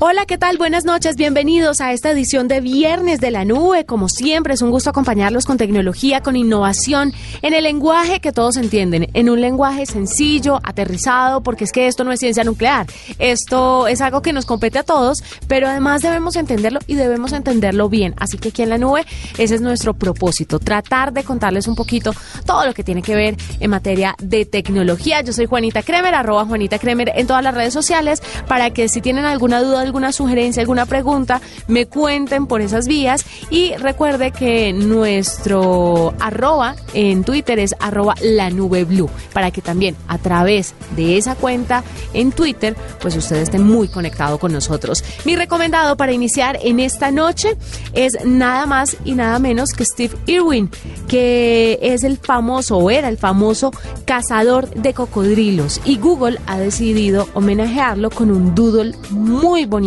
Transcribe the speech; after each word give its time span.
Hola, 0.00 0.26
¿qué 0.26 0.38
tal? 0.38 0.58
Buenas 0.58 0.84
noches, 0.84 1.16
bienvenidos 1.16 1.80
a 1.80 1.92
esta 1.92 2.12
edición 2.12 2.46
de 2.46 2.60
Viernes 2.60 3.18
de 3.18 3.32
la 3.32 3.44
Nube. 3.44 3.84
Como 3.84 4.08
siempre, 4.08 4.54
es 4.54 4.62
un 4.62 4.70
gusto 4.70 4.90
acompañarlos 4.90 5.44
con 5.44 5.56
tecnología, 5.56 6.20
con 6.20 6.36
innovación, 6.36 7.12
en 7.42 7.52
el 7.52 7.64
lenguaje 7.64 8.20
que 8.20 8.30
todos 8.30 8.58
entienden, 8.58 9.08
en 9.12 9.28
un 9.28 9.40
lenguaje 9.40 9.86
sencillo, 9.86 10.60
aterrizado, 10.62 11.42
porque 11.42 11.64
es 11.64 11.72
que 11.72 11.88
esto 11.88 12.04
no 12.04 12.12
es 12.12 12.20
ciencia 12.20 12.44
nuclear, 12.44 12.86
esto 13.18 13.88
es 13.88 14.00
algo 14.00 14.22
que 14.22 14.32
nos 14.32 14.46
compete 14.46 14.78
a 14.78 14.84
todos, 14.84 15.18
pero 15.48 15.66
además 15.66 16.00
debemos 16.00 16.36
entenderlo 16.36 16.78
y 16.86 16.94
debemos 16.94 17.32
entenderlo 17.32 17.88
bien. 17.88 18.14
Así 18.18 18.38
que 18.38 18.50
aquí 18.50 18.62
en 18.62 18.68
la 18.68 18.78
nube, 18.78 19.04
ese 19.36 19.56
es 19.56 19.60
nuestro 19.60 19.94
propósito, 19.94 20.60
tratar 20.60 21.12
de 21.12 21.24
contarles 21.24 21.66
un 21.66 21.74
poquito 21.74 22.12
todo 22.46 22.64
lo 22.64 22.72
que 22.72 22.84
tiene 22.84 23.02
que 23.02 23.16
ver 23.16 23.36
en 23.58 23.68
materia 23.68 24.14
de 24.22 24.46
tecnología. 24.46 25.22
Yo 25.22 25.32
soy 25.32 25.46
Juanita 25.46 25.82
Kremer, 25.82 26.14
arroba 26.14 26.44
Juanita 26.44 26.78
Kremer 26.78 27.10
en 27.16 27.26
todas 27.26 27.42
las 27.42 27.52
redes 27.52 27.74
sociales, 27.74 28.22
para 28.46 28.70
que 28.70 28.88
si 28.88 29.00
tienen 29.00 29.24
alguna 29.24 29.60
duda, 29.60 29.87
alguna 29.88 30.12
sugerencia, 30.12 30.60
alguna 30.60 30.86
pregunta, 30.86 31.40
me 31.66 31.86
cuenten 31.86 32.46
por 32.46 32.60
esas 32.60 32.86
vías. 32.86 33.24
Y 33.50 33.74
recuerde 33.76 34.30
que 34.30 34.72
nuestro 34.72 36.14
arroba 36.20 36.76
en 36.94 37.24
Twitter 37.24 37.58
es 37.58 37.74
arroba 37.80 38.14
la 38.22 38.50
nube 38.50 38.84
blue, 38.84 39.10
para 39.32 39.50
que 39.50 39.62
también 39.62 39.96
a 40.06 40.18
través 40.18 40.74
de 40.96 41.16
esa 41.16 41.34
cuenta 41.34 41.82
en 42.12 42.32
Twitter, 42.32 42.76
pues 43.00 43.16
ustedes 43.16 43.44
estén 43.44 43.66
muy 43.66 43.88
conectados 43.88 44.38
con 44.38 44.52
nosotros. 44.52 45.02
Mi 45.24 45.36
recomendado 45.36 45.96
para 45.96 46.12
iniciar 46.12 46.58
en 46.62 46.80
esta 46.80 47.10
noche 47.10 47.56
es 47.92 48.24
nada 48.24 48.66
más 48.66 48.96
y 49.04 49.14
nada 49.14 49.38
menos 49.38 49.72
que 49.72 49.84
Steve 49.84 50.14
Irwin, 50.26 50.70
que 51.08 51.78
es 51.82 52.04
el 52.04 52.18
famoso 52.18 52.76
o 52.76 52.90
era 52.90 53.08
el 53.08 53.18
famoso 53.18 53.72
cazador 54.04 54.68
de 54.70 54.94
cocodrilos. 54.94 55.80
Y 55.84 55.96
Google 55.96 56.38
ha 56.46 56.58
decidido 56.58 57.28
homenajearlo 57.34 58.10
con 58.10 58.30
un 58.30 58.54
doodle 58.54 58.94
muy 59.10 59.64
bonito 59.64 59.77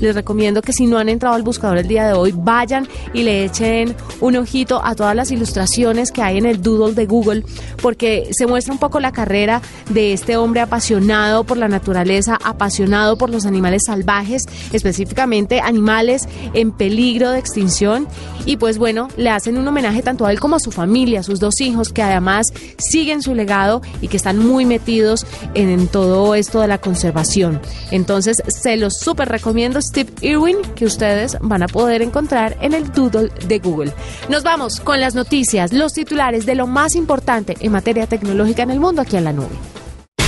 Les 0.00 0.14
recomiendo 0.14 0.62
que 0.62 0.72
si 0.72 0.86
no 0.86 0.98
han 0.98 1.08
entrado 1.08 1.34
al 1.34 1.42
buscador 1.42 1.78
el 1.78 1.88
día 1.88 2.06
de 2.06 2.12
hoy, 2.12 2.32
vayan 2.36 2.88
y 3.14 3.22
le 3.22 3.44
echen 3.44 3.94
un 4.20 4.36
ojito 4.36 4.80
a 4.84 4.94
todas 4.94 5.14
las 5.14 5.30
ilustraciones 5.30 6.12
que 6.12 6.22
hay 6.22 6.38
en 6.38 6.46
el 6.46 6.62
doodle 6.62 6.94
de 6.94 7.06
Google, 7.06 7.44
porque 7.82 8.28
se 8.32 8.46
muestra 8.46 8.72
un 8.72 8.78
poco 8.78 9.00
la 9.00 9.12
carrera 9.12 9.62
de 9.90 10.12
este 10.12 10.36
hombre 10.36 10.60
apasionado 10.60 11.44
por 11.44 11.56
la 11.56 11.68
naturaleza, 11.68 12.38
apasionado 12.42 13.16
por 13.16 13.30
los 13.30 13.46
animales 13.46 13.82
salvajes, 13.86 14.46
específicamente 14.72 15.60
animales 15.60 16.28
en 16.54 16.72
peligro 16.72 17.30
de 17.30 17.38
extinción. 17.38 18.06
Y 18.46 18.56
pues 18.56 18.78
bueno, 18.78 19.08
le 19.16 19.30
hacen 19.30 19.58
un 19.58 19.68
homenaje 19.68 20.02
tanto 20.02 20.26
a 20.26 20.32
él 20.32 20.40
como 20.40 20.56
a 20.56 20.60
su 20.60 20.70
familia, 20.70 21.20
a 21.20 21.22
sus 21.22 21.40
dos 21.40 21.60
hijos, 21.60 21.92
que 21.92 22.02
además 22.02 22.46
siguen 22.78 23.22
su 23.22 23.34
legado 23.34 23.82
y 24.00 24.08
que 24.08 24.16
están 24.16 24.38
muy 24.38 24.64
metidos 24.64 25.26
en, 25.54 25.68
en 25.68 25.88
todo 25.88 26.34
esto 26.34 26.60
de 26.60 26.68
la 26.68 26.78
conservación. 26.78 27.60
Entonces, 27.90 28.42
se 28.48 28.76
los 28.76 28.98
super 28.98 29.19
recomiendo 29.28 29.80
Steve 29.80 30.10
Irwin 30.20 30.56
que 30.74 30.84
ustedes 30.84 31.36
van 31.40 31.62
a 31.62 31.68
poder 31.68 32.02
encontrar 32.02 32.56
en 32.60 32.74
el 32.74 32.90
Doodle 32.92 33.30
de 33.46 33.58
Google. 33.58 33.92
Nos 34.28 34.42
vamos 34.42 34.80
con 34.80 35.00
las 35.00 35.14
noticias, 35.14 35.72
los 35.72 35.92
titulares 35.92 36.46
de 36.46 36.54
lo 36.54 36.66
más 36.66 36.94
importante 36.94 37.56
en 37.60 37.72
materia 37.72 38.06
tecnológica 38.06 38.62
en 38.62 38.70
el 38.70 38.80
mundo 38.80 39.02
aquí 39.02 39.16
en 39.16 39.24
la 39.24 39.32
nube. 39.32 39.56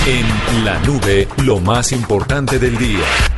En 0.05 0.65
la 0.65 0.77
nube, 0.79 1.27
lo 1.43 1.59
más 1.59 1.91
importante 1.93 2.59
del 2.59 2.77
día. 2.77 3.32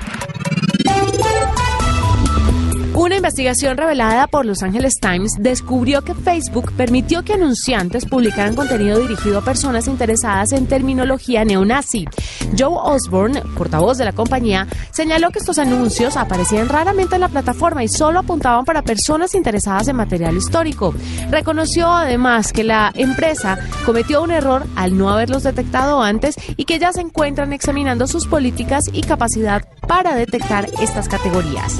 Una 2.95 3.17
investigación 3.17 3.75
revelada 3.75 4.25
por 4.27 4.45
Los 4.45 4.63
Angeles 4.63 4.93
Times 5.01 5.33
descubrió 5.37 6.01
que 6.01 6.15
Facebook 6.15 6.71
permitió 6.77 7.23
que 7.23 7.33
anunciantes 7.33 8.05
publicaran 8.05 8.55
contenido 8.55 8.99
dirigido 8.99 9.39
a 9.39 9.43
personas 9.43 9.89
interesadas 9.89 10.53
en 10.53 10.65
terminología 10.65 11.43
neonazi. 11.43 12.05
Joe 12.57 12.77
Osborne, 12.81 13.41
portavoz 13.57 13.97
de 13.97 14.05
la 14.05 14.13
compañía, 14.13 14.65
señaló 14.91 15.31
que 15.31 15.39
estos 15.39 15.59
anuncios 15.59 16.15
aparecían 16.15 16.69
raramente 16.69 17.15
en 17.15 17.21
la 17.21 17.27
plataforma 17.27 17.83
y 17.83 17.89
solo 17.89 18.19
apuntaban 18.19 18.63
para 18.63 18.81
personas 18.81 19.35
interesadas 19.35 19.89
en 19.89 19.97
material 19.97 20.37
histórico. 20.37 20.95
Reconoció 21.29 21.91
además 21.91 22.53
que 22.53 22.63
la 22.63 22.93
empresa 22.95 23.59
cometió 23.85 24.23
un 24.23 24.31
error 24.31 24.65
al 24.77 24.97
no 24.97 25.09
haberlos 25.09 25.43
detectado 25.43 26.01
antes 26.01 26.35
y 26.55 26.63
que 26.63 26.79
ya 26.79 26.93
se 26.93 27.01
encuentran 27.01 27.51
examinando 27.51 28.07
sus 28.07 28.25
políticas 28.25 28.85
y 28.93 29.01
capacidad 29.01 29.67
para 29.85 30.15
detectar 30.15 30.69
estas 30.79 31.09
categorías. 31.09 31.77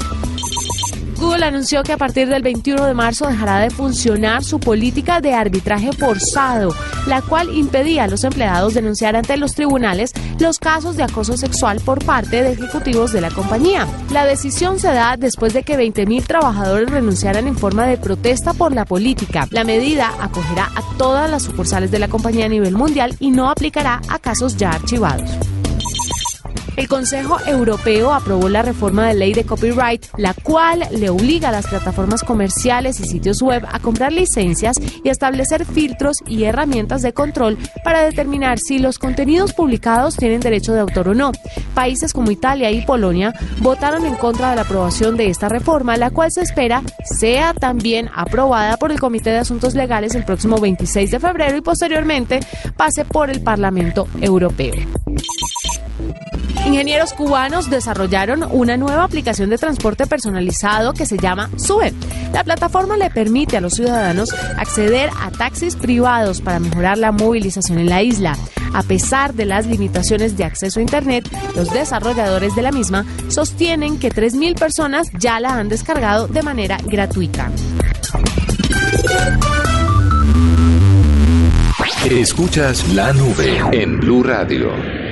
Google 1.18 1.44
anunció 1.44 1.82
que 1.82 1.92
a 1.92 1.96
partir 1.96 2.28
del 2.28 2.42
21 2.42 2.84
de 2.84 2.94
marzo 2.94 3.26
dejará 3.26 3.58
de 3.60 3.70
funcionar 3.70 4.44
su 4.44 4.60
política 4.60 5.20
de 5.20 5.32
arbitraje 5.32 5.92
forzado, 5.92 6.74
la 7.06 7.22
cual 7.22 7.54
impedía 7.56 8.04
a 8.04 8.08
los 8.08 8.24
empleados 8.24 8.74
denunciar 8.74 9.16
ante 9.16 9.36
los 9.36 9.54
tribunales 9.54 10.12
los 10.38 10.58
casos 10.58 10.96
de 10.96 11.04
acoso 11.04 11.36
sexual 11.36 11.80
por 11.80 12.04
parte 12.04 12.42
de 12.42 12.52
ejecutivos 12.52 13.12
de 13.12 13.22
la 13.22 13.30
compañía. 13.30 13.86
La 14.12 14.26
decisión 14.26 14.78
se 14.78 14.88
da 14.88 15.16
después 15.16 15.54
de 15.54 15.62
que 15.62 15.78
20.000 15.78 16.26
trabajadores 16.26 16.90
renunciaran 16.90 17.46
en 17.46 17.56
forma 17.56 17.86
de 17.86 17.96
protesta 17.96 18.52
por 18.52 18.72
la 18.72 18.84
política. 18.84 19.48
La 19.50 19.64
medida 19.64 20.12
acogerá 20.20 20.70
a 20.74 20.96
todas 20.98 21.30
las 21.30 21.44
sucursales 21.44 21.90
de 21.90 21.98
la 21.98 22.08
compañía 22.08 22.46
a 22.46 22.50
nivel 22.50 22.74
mundial 22.74 23.16
y 23.20 23.30
no 23.30 23.48
aplicará 23.48 24.02
a 24.08 24.18
casos 24.18 24.56
ya 24.56 24.70
archivados. 24.70 25.30
El 26.76 26.88
Consejo 26.88 27.38
Europeo 27.46 28.12
aprobó 28.12 28.50
la 28.50 28.60
reforma 28.60 29.08
de 29.08 29.14
ley 29.14 29.32
de 29.32 29.44
copyright, 29.44 30.04
la 30.18 30.34
cual 30.34 30.86
le 30.90 31.08
obliga 31.08 31.48
a 31.48 31.52
las 31.52 31.66
plataformas 31.66 32.22
comerciales 32.22 33.00
y 33.00 33.04
sitios 33.04 33.40
web 33.40 33.64
a 33.70 33.78
comprar 33.78 34.12
licencias 34.12 34.76
y 35.02 35.08
establecer 35.08 35.64
filtros 35.64 36.18
y 36.26 36.44
herramientas 36.44 37.00
de 37.00 37.14
control 37.14 37.56
para 37.82 38.02
determinar 38.02 38.58
si 38.58 38.78
los 38.78 38.98
contenidos 38.98 39.54
publicados 39.54 40.16
tienen 40.16 40.40
derecho 40.40 40.74
de 40.74 40.80
autor 40.80 41.08
o 41.08 41.14
no. 41.14 41.32
Países 41.74 42.12
como 42.12 42.30
Italia 42.30 42.70
y 42.70 42.84
Polonia 42.84 43.32
votaron 43.60 44.04
en 44.04 44.14
contra 44.14 44.50
de 44.50 44.56
la 44.56 44.62
aprobación 44.62 45.16
de 45.16 45.30
esta 45.30 45.48
reforma, 45.48 45.96
la 45.96 46.10
cual 46.10 46.30
se 46.30 46.42
espera 46.42 46.82
sea 47.18 47.54
también 47.54 48.10
aprobada 48.14 48.76
por 48.76 48.92
el 48.92 49.00
Comité 49.00 49.30
de 49.30 49.38
Asuntos 49.38 49.74
Legales 49.74 50.14
el 50.14 50.24
próximo 50.24 50.58
26 50.58 51.10
de 51.10 51.20
febrero 51.20 51.56
y 51.56 51.62
posteriormente 51.62 52.40
pase 52.76 53.06
por 53.06 53.30
el 53.30 53.40
Parlamento 53.40 54.06
Europeo. 54.20 54.74
Ingenieros 56.66 57.12
cubanos 57.12 57.70
desarrollaron 57.70 58.42
una 58.50 58.76
nueva 58.76 59.04
aplicación 59.04 59.50
de 59.50 59.56
transporte 59.56 60.04
personalizado 60.08 60.94
que 60.94 61.06
se 61.06 61.16
llama 61.16 61.48
Sube. 61.56 61.94
La 62.32 62.42
plataforma 62.42 62.96
le 62.96 63.08
permite 63.08 63.56
a 63.56 63.60
los 63.60 63.74
ciudadanos 63.74 64.34
acceder 64.56 65.08
a 65.20 65.30
taxis 65.30 65.76
privados 65.76 66.40
para 66.40 66.58
mejorar 66.58 66.98
la 66.98 67.12
movilización 67.12 67.78
en 67.78 67.88
la 67.88 68.02
isla. 68.02 68.36
A 68.74 68.82
pesar 68.82 69.32
de 69.34 69.44
las 69.44 69.66
limitaciones 69.66 70.36
de 70.36 70.42
acceso 70.42 70.80
a 70.80 70.82
Internet, 70.82 71.28
los 71.54 71.72
desarrolladores 71.72 72.56
de 72.56 72.62
la 72.62 72.72
misma 72.72 73.06
sostienen 73.28 74.00
que 74.00 74.10
3.000 74.10 74.58
personas 74.58 75.08
ya 75.20 75.38
la 75.38 75.54
han 75.54 75.68
descargado 75.68 76.26
de 76.26 76.42
manera 76.42 76.78
gratuita. 76.84 77.48
Escuchas 82.10 82.88
la 82.92 83.12
nube 83.12 83.60
en 83.70 84.00
Blue 84.00 84.24
Radio. 84.24 85.05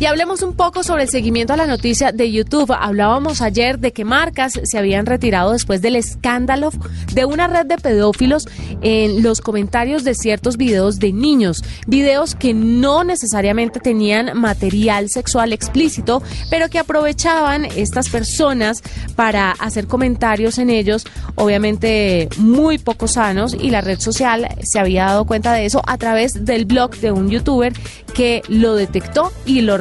Y 0.00 0.06
hablemos 0.06 0.42
un 0.42 0.54
poco 0.54 0.84
sobre 0.84 1.02
el 1.02 1.08
seguimiento 1.08 1.54
a 1.54 1.56
la 1.56 1.66
noticia 1.66 2.12
de 2.12 2.30
YouTube. 2.30 2.72
Hablábamos 2.72 3.42
ayer 3.42 3.80
de 3.80 3.92
que 3.92 4.04
marcas 4.04 4.52
se 4.62 4.78
habían 4.78 5.06
retirado 5.06 5.50
después 5.50 5.82
del 5.82 5.96
escándalo 5.96 6.70
de 7.12 7.24
una 7.24 7.48
red 7.48 7.66
de 7.66 7.78
pedófilos 7.78 8.46
en 8.80 9.24
los 9.24 9.40
comentarios 9.40 10.04
de 10.04 10.14
ciertos 10.14 10.56
videos 10.56 11.00
de 11.00 11.12
niños. 11.12 11.64
Videos 11.88 12.36
que 12.36 12.54
no 12.54 13.02
necesariamente 13.02 13.80
tenían 13.80 14.38
material 14.38 15.08
sexual 15.08 15.52
explícito, 15.52 16.22
pero 16.48 16.68
que 16.68 16.78
aprovechaban 16.78 17.64
estas 17.64 18.08
personas 18.08 18.84
para 19.16 19.50
hacer 19.50 19.88
comentarios 19.88 20.58
en 20.58 20.70
ellos, 20.70 21.06
obviamente 21.34 22.28
muy 22.38 22.78
poco 22.78 23.08
sanos, 23.08 23.52
y 23.52 23.70
la 23.70 23.80
red 23.80 23.98
social 23.98 24.46
se 24.62 24.78
había 24.78 25.06
dado 25.06 25.24
cuenta 25.24 25.52
de 25.52 25.66
eso 25.66 25.82
a 25.88 25.98
través 25.98 26.44
del 26.44 26.66
blog 26.66 26.94
de 26.98 27.10
un 27.10 27.30
youtuber 27.30 27.72
que 28.14 28.42
lo 28.48 28.76
detectó 28.76 29.32
y 29.44 29.62
lo 29.62 29.76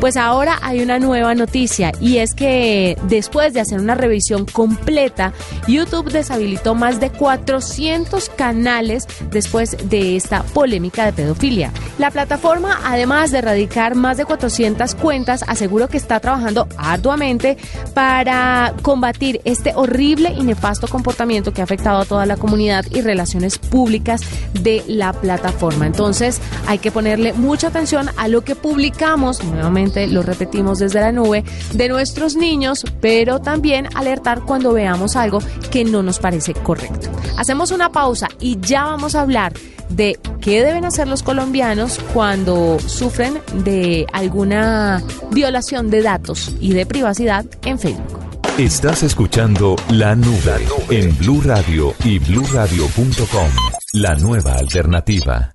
Pues 0.00 0.16
ahora 0.16 0.58
hay 0.62 0.82
una 0.82 0.98
nueva 0.98 1.34
noticia 1.34 1.92
y 2.00 2.18
es 2.18 2.34
que 2.34 2.96
después 3.04 3.54
de 3.54 3.60
hacer 3.60 3.80
una 3.80 3.94
revisión 3.94 4.46
completa, 4.46 5.32
YouTube 5.68 6.10
deshabilitó 6.10 6.74
más 6.74 7.00
de 7.00 7.10
400 7.10 8.28
canales 8.30 9.06
después 9.30 9.76
de 9.88 10.16
esta 10.16 10.42
polémica 10.42 11.04
de 11.04 11.12
pedofilia. 11.12 11.72
La 11.98 12.10
plataforma, 12.10 12.80
además 12.84 13.30
de 13.30 13.38
erradicar 13.38 13.94
más 13.94 14.16
de 14.16 14.24
400 14.24 14.94
cuentas, 14.94 15.44
aseguró 15.46 15.88
que 15.88 15.96
está 15.96 16.20
trabajando 16.20 16.66
arduamente 16.76 17.56
para 17.94 18.74
combatir 18.82 19.40
este 19.44 19.72
horrible 19.74 20.32
y 20.36 20.42
nefasto 20.42 20.88
comportamiento 20.88 21.52
que 21.52 21.60
ha 21.60 21.64
afectado 21.64 22.00
a 22.00 22.04
toda 22.04 22.26
la 22.26 22.36
comunidad 22.36 22.84
y 22.90 23.02
relaciones 23.02 23.58
públicas 23.58 24.22
de 24.52 24.82
la 24.86 25.12
plataforma. 25.12 25.86
Entonces 25.86 26.40
hay 26.66 26.78
que 26.78 26.90
ponerle 26.90 27.32
mucha 27.32 27.68
atención 27.68 28.10
a 28.16 28.28
lo 28.28 28.42
que 28.42 28.54
nuevamente 29.44 30.06
lo 30.06 30.22
repetimos 30.22 30.78
desde 30.78 31.00
la 31.00 31.12
nube, 31.12 31.44
de 31.74 31.88
nuestros 31.88 32.36
niños, 32.36 32.84
pero 33.00 33.40
también 33.40 33.88
alertar 33.94 34.42
cuando 34.42 34.72
veamos 34.72 35.16
algo 35.16 35.40
que 35.70 35.84
no 35.84 36.02
nos 36.02 36.18
parece 36.18 36.54
correcto. 36.54 37.08
Hacemos 37.36 37.70
una 37.70 37.90
pausa 37.90 38.28
y 38.40 38.58
ya 38.60 38.84
vamos 38.84 39.14
a 39.14 39.22
hablar 39.22 39.52
de 39.88 40.18
qué 40.40 40.62
deben 40.62 40.84
hacer 40.84 41.08
los 41.08 41.22
colombianos 41.22 41.98
cuando 42.14 42.78
sufren 42.78 43.40
de 43.64 44.06
alguna 44.12 45.02
violación 45.30 45.90
de 45.90 46.02
datos 46.02 46.54
y 46.60 46.72
de 46.72 46.86
privacidad 46.86 47.44
en 47.64 47.78
Facebook. 47.78 48.20
Estás 48.58 49.02
escuchando 49.02 49.76
La 49.90 50.14
Nube 50.14 50.66
en 50.90 51.16
Blue 51.16 51.40
Radio 51.42 51.94
y 52.04 52.18
bluradio.com. 52.18 53.50
La 53.94 54.14
nueva 54.14 54.54
alternativa. 54.54 55.54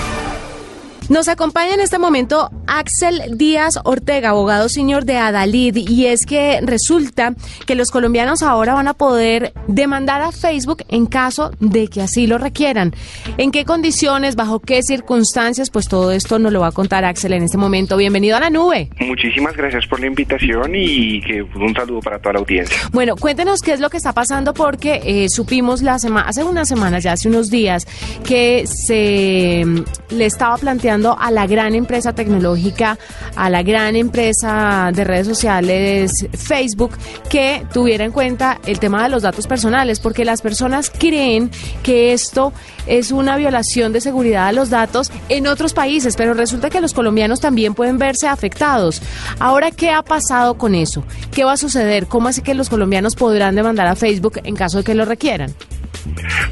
Nos 1.11 1.27
acompaña 1.27 1.73
en 1.73 1.81
este 1.81 1.99
momento 1.99 2.49
Axel 2.67 3.37
Díaz 3.37 3.77
Ortega, 3.83 4.29
abogado 4.29 4.69
señor 4.69 5.03
de 5.03 5.17
Adalid, 5.17 5.75
y 5.75 6.05
es 6.05 6.25
que 6.25 6.61
resulta 6.61 7.33
que 7.67 7.75
los 7.75 7.91
colombianos 7.91 8.43
ahora 8.43 8.75
van 8.75 8.87
a 8.87 8.93
poder 8.93 9.51
demandar 9.67 10.21
a 10.21 10.31
Facebook 10.31 10.85
en 10.87 11.07
caso 11.07 11.51
de 11.59 11.89
que 11.89 12.01
así 12.01 12.27
lo 12.27 12.37
requieran. 12.37 12.93
¿En 13.37 13.51
qué 13.51 13.65
condiciones, 13.65 14.37
bajo 14.37 14.61
qué 14.61 14.83
circunstancias? 14.83 15.69
Pues 15.69 15.89
todo 15.89 16.13
esto 16.13 16.39
nos 16.39 16.53
lo 16.53 16.61
va 16.61 16.67
a 16.67 16.71
contar 16.71 17.03
Axel 17.03 17.33
en 17.33 17.43
este 17.43 17.57
momento. 17.57 17.97
Bienvenido 17.97 18.37
a 18.37 18.39
la 18.39 18.49
nube. 18.49 18.89
Muchísimas 19.01 19.57
gracias 19.57 19.85
por 19.87 19.99
la 19.99 20.07
invitación 20.07 20.71
y 20.75 21.19
que 21.23 21.43
un 21.43 21.75
saludo 21.75 21.99
para 21.99 22.19
toda 22.19 22.35
la 22.35 22.39
audiencia. 22.39 22.77
Bueno, 22.93 23.17
cuéntenos 23.17 23.59
qué 23.59 23.73
es 23.73 23.81
lo 23.81 23.89
que 23.89 23.97
está 23.97 24.13
pasando 24.13 24.53
porque 24.53 25.01
eh, 25.03 25.27
supimos 25.27 25.81
la 25.81 25.99
semana, 25.99 26.29
hace 26.29 26.45
unas 26.45 26.69
semanas, 26.69 27.03
ya 27.03 27.11
hace 27.11 27.27
unos 27.27 27.49
días, 27.49 27.85
que 28.23 28.63
se 28.65 29.65
mm, 29.65 30.15
le 30.15 30.25
estaba 30.25 30.55
planteando 30.57 31.00
a 31.19 31.31
la 31.31 31.47
gran 31.47 31.75
empresa 31.75 32.13
tecnológica, 32.13 32.97
a 33.35 33.49
la 33.49 33.63
gran 33.63 33.95
empresa 33.95 34.91
de 34.93 35.03
redes 35.03 35.27
sociales, 35.27 36.11
Facebook, 36.33 36.91
que 37.29 37.65
tuviera 37.73 38.05
en 38.05 38.11
cuenta 38.11 38.59
el 38.65 38.79
tema 38.79 39.03
de 39.03 39.09
los 39.09 39.23
datos 39.23 39.47
personales, 39.47 39.99
porque 39.99 40.25
las 40.25 40.41
personas 40.41 40.89
creen 40.89 41.49
que 41.83 42.13
esto 42.13 42.53
es 42.87 43.11
una 43.11 43.37
violación 43.37 43.93
de 43.93 44.01
seguridad 44.01 44.47
de 44.47 44.53
los 44.53 44.69
datos 44.69 45.11
en 45.29 45.47
otros 45.47 45.73
países, 45.73 46.15
pero 46.15 46.33
resulta 46.33 46.69
que 46.69 46.81
los 46.81 46.93
colombianos 46.93 47.39
también 47.39 47.73
pueden 47.73 47.97
verse 47.97 48.27
afectados. 48.27 49.01
Ahora, 49.39 49.71
¿qué 49.71 49.89
ha 49.91 50.03
pasado 50.03 50.57
con 50.57 50.75
eso? 50.75 51.03
¿Qué 51.31 51.43
va 51.43 51.53
a 51.53 51.57
suceder? 51.57 52.07
¿Cómo 52.07 52.27
así 52.27 52.41
que 52.41 52.53
los 52.53 52.69
colombianos 52.69 53.15
podrán 53.15 53.55
demandar 53.55 53.87
a 53.87 53.95
Facebook 53.95 54.39
en 54.43 54.55
caso 54.55 54.79
de 54.79 54.83
que 54.83 54.95
lo 54.95 55.05
requieran? 55.05 55.53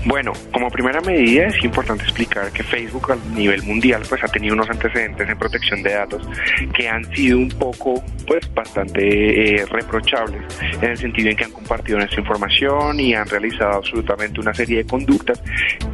Bueno, 0.06 0.34
como 0.54 0.70
primera 0.70 1.02
medida 1.02 1.48
es 1.48 1.64
importante 1.64 2.04
explicar 2.04 2.52
que 2.52 2.64
Facebook 2.64 3.12
a 3.12 3.18
nivel 3.36 3.64
mundial 3.64 4.04
pues 4.08 4.24
ha 4.24 4.28
tenido 4.28 4.54
unos 4.54 4.70
antecedentes 4.70 5.28
en 5.28 5.38
protección 5.38 5.84
de 5.84 5.94
datos 5.94 6.28
que 6.74 6.88
han 6.88 7.04
sido 7.16 7.38
un 7.38 7.50
poco 7.50 8.04
pues 8.26 8.52
bastante 8.54 9.62
eh, 9.62 9.66
reprochables 9.66 10.42
en 10.82 10.92
el 10.92 10.98
sentido 10.98 11.30
en 11.30 11.38
que 11.38 11.44
han 11.46 11.52
compartido 11.52 11.98
nuestra 11.98 12.20
información 12.20 13.00
y 13.00 13.14
han 13.14 13.28
realizado 13.28 13.74
absolutamente 13.74 14.40
una 14.40 14.54
serie 14.54 14.78
de 14.78 14.86
conductas 14.86 15.42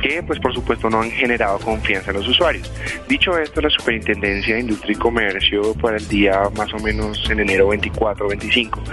que 0.02 0.22
pues 0.24 0.40
por 0.40 0.54
supuesto 0.54 0.90
no 0.90 1.02
han 1.02 1.12
generado 1.12 1.60
confianza 1.60 2.12
en 2.12 2.18
los 2.18 2.28
usuarios. 2.28 2.72
Dicho 3.08 3.38
esto, 3.38 3.62
la 3.62 3.70
Superintendencia 3.70 4.56
de 4.56 4.62
Industria 4.62 4.94
y 4.94 4.96
Comercio 4.96 5.74
para 5.76 5.98
el 5.98 6.08
día 6.08 6.42
más 6.56 6.74
o 6.74 6.80
menos 6.80 7.30
en 7.30 7.40
enero 7.40 7.70
24 7.70 8.26
o 8.26 8.30
25 8.30 8.84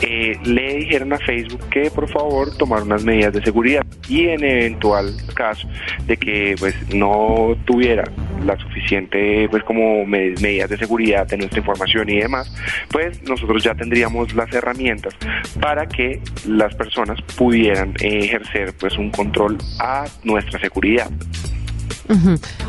eh, 0.00 0.38
le 0.44 0.76
dijeron 0.76 1.12
a 1.12 1.18
Facebook 1.18 1.68
que 1.70 1.90
por 1.90 2.08
favor 2.08 2.56
tomara 2.56 2.82
unas 2.82 3.04
medidas 3.04 3.32
de 3.32 3.42
seguridad 3.42 3.84
y 4.12 4.28
en 4.28 4.44
eventual 4.44 5.16
caso 5.34 5.66
de 6.06 6.18
que 6.18 6.54
pues 6.58 6.74
no 6.92 7.56
tuviera 7.64 8.04
la 8.44 8.58
suficiente 8.58 9.48
pues 9.50 9.64
como 9.64 10.04
medidas 10.04 10.68
de 10.68 10.76
seguridad 10.76 11.26
de 11.26 11.38
nuestra 11.38 11.60
información 11.60 12.10
y 12.10 12.18
demás, 12.18 12.54
pues 12.90 13.22
nosotros 13.22 13.64
ya 13.64 13.74
tendríamos 13.74 14.34
las 14.34 14.52
herramientas 14.52 15.14
para 15.60 15.86
que 15.86 16.20
las 16.46 16.74
personas 16.74 17.22
pudieran 17.38 17.94
ejercer 18.00 18.74
pues 18.78 18.98
un 18.98 19.10
control 19.10 19.56
a 19.78 20.04
nuestra 20.24 20.60
seguridad. 20.60 21.10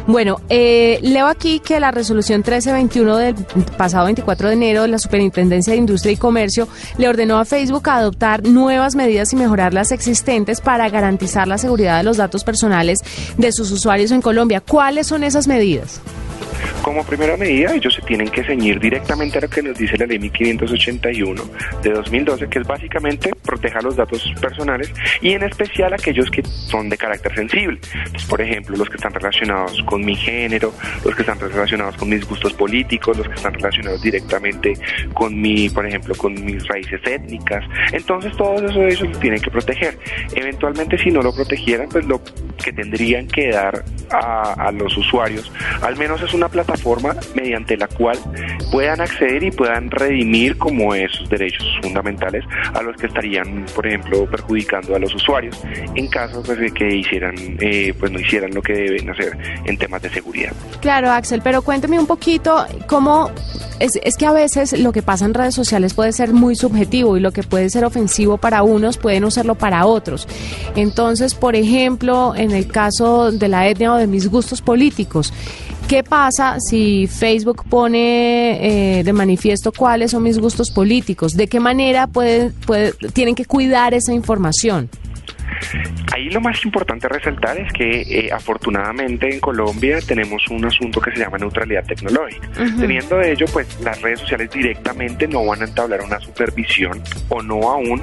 Bueno, 0.08 0.42
eh, 0.50 1.00
leo 1.02 1.28
aquí 1.28 1.60
que 1.60 1.80
la 1.80 1.92
resolución 1.92 2.40
1321 2.40 3.18
del 3.18 3.36
pasado 3.78 4.06
24 4.06 4.50
de 4.50 4.54
enero 4.54 4.82
de 4.84 4.88
la 4.90 5.00
Superintendencia 5.00 5.74
de 5.74 5.80
Industria 5.80 6.12
y 6.12 6.18
Comercio 6.18 6.68
le 6.98 7.08
ordenó 7.08 7.40
a 7.40 7.46
Facebook 7.46 7.90
adoptar 7.90 8.44
nuevas 8.44 8.96
medidas 8.96 9.34
y 9.34 9.36
mejorar 9.36 9.74
las 9.74 9.92
existentes 9.92 10.62
para 10.62 10.90
garantizar 10.90 11.48
la 11.48 11.58
seguridad 11.58 11.98
de 11.98 12.04
los 12.04 12.18
datos 12.18 12.44
personales 12.44 13.00
de 13.38 13.52
sus 13.52 13.72
usuarios 13.72 14.12
en 14.12 14.22
Colombia. 14.22 14.62
¿Cuáles 14.62 15.08
son 15.08 15.24
esas 15.24 15.48
medidas? 15.48 16.02
Como 16.82 17.04
primera 17.06 17.38
medida, 17.38 17.74
ellos 17.74 17.94
se 17.94 18.02
tienen 18.02 18.30
que 18.30 18.44
ceñir 18.44 18.80
directamente 18.80 19.38
a 19.38 19.42
lo 19.42 19.50
que 19.50 19.62
nos 19.62 19.78
dice 19.78 19.98
la 19.98 20.06
ley 20.06 20.20
1581 20.20 21.44
de 21.82 21.92
2012, 21.92 22.48
que 22.50 22.60
es 22.60 22.68
básicamente 22.68 23.32
proteger 23.44 23.84
los 23.84 23.96
datos 23.96 24.34
personales 24.42 24.92
y 25.22 25.32
en 25.32 25.44
especial 25.44 25.94
aquellos 25.94 26.30
que 26.30 26.44
son 26.44 26.90
de 26.90 26.98
carácter 26.98 27.34
sensible. 27.36 27.80
Pues, 28.12 28.26
por 28.26 28.42
ejemplo, 28.42 28.76
los 28.78 28.90
que 28.90 28.96
están 28.96 29.14
relacionados 29.14 29.82
con 29.84 30.04
mi 30.04 30.16
género, 30.16 30.74
los 31.04 31.16
que 31.16 31.22
están 31.22 31.40
relacionados 31.40 31.96
con 31.98 32.10
mis 32.10 32.28
gustos 32.28 32.54
políticos, 32.54 33.18
los 33.18 33.28
que 33.28 33.36
están 33.36 33.54
relacionados 33.54 34.02
directamente 34.02 34.74
con 35.14 35.40
mi, 35.40 35.70
por 35.70 35.86
ejemplo, 35.86 36.16
con 36.16 36.34
mis 36.46 36.68
raíces 36.68 37.02
étnicas. 37.06 37.64
Entonces, 37.92 38.36
todos 38.38 38.62
eso 38.64 38.84
ellos 38.84 39.10
lo 39.14 39.20
tienen 39.20 39.42
que 39.42 39.52
proteger. 39.52 39.98
Eventualmente, 40.36 40.98
si 40.98 41.12
no 41.12 41.22
lo 41.22 41.34
protegieran, 41.34 41.90
pues 41.90 42.06
lo 42.06 42.22
que 42.64 42.72
tendrían 42.74 43.28
que 43.28 43.50
dar 43.50 43.84
a, 44.12 44.54
a 44.68 44.72
los 44.72 44.96
usuarios, 44.98 45.52
al 45.82 45.98
menos 45.98 46.22
es 46.22 46.34
una 46.34 46.50
plataforma 46.54 47.16
mediante 47.36 47.76
la 47.76 47.88
cual 47.88 48.18
puedan 48.72 49.02
acceder 49.02 49.44
y 49.44 49.52
puedan 49.52 49.92
redimir 49.92 50.58
como 50.58 50.96
esos 50.96 51.28
derechos 51.30 51.66
fundamentales 51.82 52.46
a 52.74 52.82
los 52.82 52.96
que 52.96 53.08
estarían, 53.08 53.66
por 53.76 53.86
ejemplo, 53.86 54.26
perjudicando 54.30 54.96
a 54.96 55.00
los 55.00 55.14
usuarios 55.14 55.60
en 55.96 56.08
caso 56.08 56.42
pues, 56.44 56.58
de 56.60 56.72
que 56.72 56.96
hicieran, 56.96 57.36
eh, 57.60 57.94
pues 58.00 58.12
no 58.12 58.20
hicieran 58.20 58.54
lo 58.54 58.62
que 58.62 58.74
deben 58.74 59.10
hacer 59.10 59.38
en 59.66 59.78
temas 59.78 60.02
de 60.02 60.10
seguridad. 60.10 60.54
Claro, 60.82 61.12
Axel, 61.12 61.42
pero 61.44 61.62
cuénteme 61.62 62.00
un 62.00 62.08
poquito 62.08 62.66
cómo 62.88 63.32
es, 63.80 64.00
es 64.04 64.16
que 64.16 64.26
a 64.26 64.32
veces 64.32 64.80
lo 64.80 64.92
que 64.92 65.02
pasa 65.02 65.26
en 65.26 65.34
redes 65.34 65.56
sociales 65.56 65.94
puede 65.94 66.12
ser 66.14 66.34
muy 66.34 66.56
subjetivo 66.56 67.18
y 67.18 67.20
lo 67.20 67.32
que 67.32 67.44
puede 67.44 67.70
ser 67.70 67.86
ofensivo 67.86 68.38
para 68.38 68.64
unos 68.64 68.98
puede 68.98 69.20
no 69.20 69.32
serlo 69.32 69.56
para 69.56 69.86
otros. 69.86 70.28
Entonces, 70.76 71.36
por 71.36 71.56
ejemplo, 71.56 72.34
en 72.36 72.52
el 72.52 72.68
caso 72.68 73.32
de 73.32 73.48
la 73.48 73.68
etnia 73.68 73.94
o 73.94 73.98
de 73.98 74.08
mis 74.08 74.30
gustos 74.30 74.62
políticos, 74.62 75.34
¿Qué 75.88 76.04
pasa 76.04 76.58
si 76.60 77.08
Facebook 77.08 77.66
pone 77.70 79.00
eh, 79.00 79.04
de 79.04 79.14
manifiesto 79.14 79.72
cuáles 79.72 80.12
son 80.12 80.24
mis 80.24 80.40
gustos 80.40 80.72
políticos? 80.72 81.34
¿De 81.34 81.48
qué 81.48 81.60
manera 81.60 82.10
tienen 83.14 83.36
que 83.36 83.46
cuidar 83.46 83.94
esa 83.94 84.14
información? 84.14 84.90
Ahí 86.14 86.30
lo 86.30 86.42
más 86.42 86.64
importante 86.66 87.08
a 87.08 87.10
resaltar 87.10 87.58
es 87.60 87.72
que 87.74 88.02
eh, 88.02 88.30
afortunadamente 88.32 89.34
en 89.34 89.40
Colombia 89.40 90.00
tenemos 90.06 90.48
un 90.50 90.66
asunto 90.66 91.02
que 91.02 91.12
se 91.12 91.20
llama 91.20 91.38
neutralidad 91.38 91.86
tecnológica. 91.86 92.48
Teniendo 92.80 93.22
ello, 93.22 93.46
pues 93.52 93.80
las 93.82 94.02
redes 94.02 94.20
sociales 94.20 94.50
directamente 94.52 95.28
no 95.28 95.46
van 95.46 95.62
a 95.62 95.66
entablar 95.66 96.02
una 96.02 96.20
supervisión 96.20 97.02
o 97.30 97.42
no 97.42 97.70
aún 97.70 98.02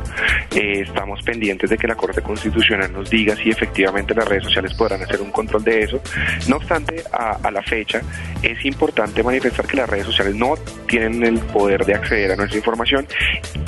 eh, 0.54 0.84
estamos 0.86 1.22
pendientes 1.22 1.70
de 1.70 1.78
que 1.78 1.86
la 1.86 1.94
Corte 1.94 2.22
Constitucional 2.22 2.92
nos 2.92 3.10
diga 3.10 3.36
si 3.36 3.50
efectivamente 3.50 4.14
las 4.14 4.26
redes 4.28 4.44
sociales 4.44 4.74
podrán 4.74 5.02
hacer 5.02 5.20
un 5.20 5.30
control 5.30 5.64
de 5.64 5.82
eso. 5.82 6.00
No 6.48 6.56
obstante, 6.56 7.02
a, 7.12 7.38
a 7.42 7.50
la 7.50 7.62
fecha 7.62 8.00
es 8.42 8.64
importante 8.64 9.22
manifestar 9.22 9.66
que 9.66 9.76
las 9.76 9.88
redes 9.88 10.06
sociales 10.06 10.34
no 10.34 10.54
tienen 10.86 11.22
el 11.24 11.38
poder 11.38 11.84
de 11.84 11.94
acceder 11.94 12.32
a 12.32 12.36
nuestra 12.36 12.58
información, 12.58 13.06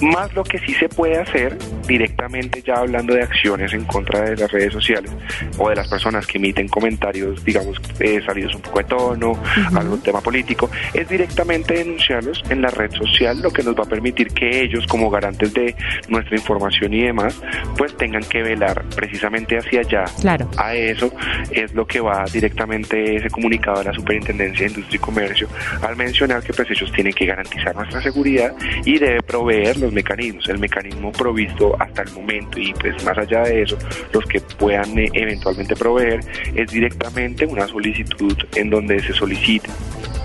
más 0.00 0.32
lo 0.34 0.44
que 0.44 0.58
sí 0.58 0.74
se 0.74 0.88
puede 0.88 1.18
hacer 1.18 1.56
directamente 1.86 2.62
ya 2.62 2.74
hablando 2.74 3.14
de 3.14 3.22
acciones 3.22 3.72
en 3.72 3.81
contra 3.84 4.22
de 4.22 4.36
las 4.36 4.50
redes 4.50 4.72
sociales 4.72 5.10
o 5.58 5.68
de 5.68 5.76
las 5.76 5.88
personas 5.88 6.26
que 6.26 6.38
emiten 6.38 6.68
comentarios, 6.68 7.44
digamos, 7.44 7.80
eh, 8.00 8.20
salidos 8.24 8.54
un 8.54 8.62
poco 8.62 8.78
de 8.78 8.84
tono, 8.84 9.42
algún 9.74 10.00
tema 10.00 10.20
político, 10.20 10.70
es 10.94 11.08
directamente 11.08 11.74
denunciarlos 11.74 12.42
en 12.48 12.62
la 12.62 12.70
red 12.70 12.90
social, 12.92 13.40
lo 13.40 13.50
que 13.50 13.62
nos 13.62 13.76
va 13.76 13.84
a 13.84 13.88
permitir 13.88 14.28
que 14.28 14.62
ellos, 14.62 14.86
como 14.86 15.10
garantes 15.10 15.52
de 15.52 15.74
nuestra 16.08 16.36
información 16.36 16.92
y 16.94 17.02
demás, 17.02 17.40
pues 17.76 17.96
tengan 17.96 18.22
que 18.24 18.42
velar 18.42 18.84
precisamente 18.94 19.58
hacia 19.58 19.80
allá. 19.80 20.04
Claro. 20.20 20.48
A 20.56 20.74
eso 20.74 21.12
es 21.50 21.74
lo 21.74 21.86
que 21.86 22.00
va 22.00 22.24
directamente 22.32 23.16
ese 23.16 23.30
comunicado 23.30 23.78
de 23.78 23.84
la 23.84 23.94
Superintendencia 23.94 24.66
de 24.66 24.72
Industria 24.72 24.96
y 24.96 24.98
Comercio 24.98 25.48
al 25.82 25.96
mencionar 25.96 26.42
que 26.42 26.52
pues 26.52 26.70
ellos 26.70 26.90
tienen 26.92 27.12
que 27.12 27.26
garantizar 27.26 27.74
nuestra 27.74 28.02
seguridad 28.02 28.54
y 28.84 28.98
debe 28.98 29.22
proveer 29.22 29.76
los 29.78 29.92
mecanismos, 29.92 30.48
el 30.48 30.58
mecanismo 30.58 31.12
provisto 31.12 31.76
hasta 31.80 32.02
el 32.02 32.12
momento 32.12 32.58
y 32.58 32.72
pues 32.74 33.02
más 33.04 33.16
allá 33.18 33.42
de 33.42 33.61
eso, 33.62 33.78
los 34.12 34.24
que 34.26 34.40
puedan 34.40 34.98
eh, 34.98 35.08
eventualmente 35.12 35.74
proveer 35.76 36.20
es 36.54 36.70
directamente 36.70 37.46
una 37.46 37.66
solicitud 37.66 38.36
en 38.54 38.70
donde 38.70 39.00
se 39.00 39.12
solicite 39.12 39.68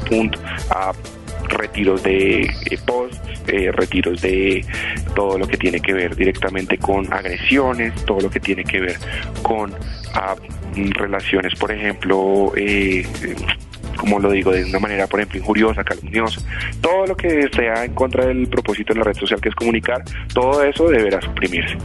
punto 0.09 0.39
a 0.69 0.93
retiros 1.47 2.03
de 2.03 2.43
eh, 2.43 2.77
post, 2.85 3.15
eh, 3.47 3.71
retiros 3.71 4.21
de 4.21 4.65
todo 5.15 5.37
lo 5.37 5.47
que 5.47 5.57
tiene 5.57 5.79
que 5.79 5.93
ver 5.93 6.15
directamente 6.15 6.77
con 6.77 7.11
agresiones, 7.13 7.93
todo 8.05 8.21
lo 8.21 8.29
que 8.29 8.39
tiene 8.39 8.63
que 8.63 8.79
ver 8.79 8.97
con 9.41 9.73
ah, 10.13 10.35
relaciones, 10.75 11.55
por 11.55 11.71
ejemplo, 11.71 12.51
eh, 12.55 13.05
como 14.07 14.21
lo 14.21 14.31
digo, 14.31 14.51
de 14.51 14.63
una 14.63 14.79
manera, 14.79 15.05
por 15.05 15.19
ejemplo, 15.19 15.39
injuriosa, 15.39 15.83
calumniosa, 15.83 16.41
todo 16.81 17.05
lo 17.07 17.15
que 17.15 17.49
sea 17.53 17.83
en 17.83 17.93
contra 17.93 18.25
del 18.25 18.47
propósito 18.47 18.93
de 18.93 18.99
la 18.99 19.05
red 19.05 19.15
social 19.15 19.41
que 19.41 19.49
es 19.49 19.55
comunicar, 19.55 20.01
todo 20.33 20.63
eso 20.63 20.87
deberá 20.87 21.21
suprimirse. 21.21 21.77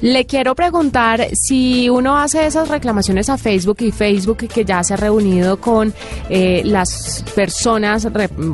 Le 0.00 0.26
quiero 0.26 0.54
preguntar 0.54 1.26
si 1.32 1.88
uno 1.88 2.16
hace 2.16 2.46
esas 2.46 2.68
reclamaciones 2.68 3.28
a 3.30 3.36
Facebook 3.36 3.78
y 3.80 3.90
Facebook 3.90 4.46
que 4.46 4.64
ya 4.64 4.84
se 4.84 4.94
ha 4.94 4.96
reunido 4.96 5.60
con 5.60 5.92
eh, 6.30 6.62
las 6.64 7.24
personas, 7.34 8.06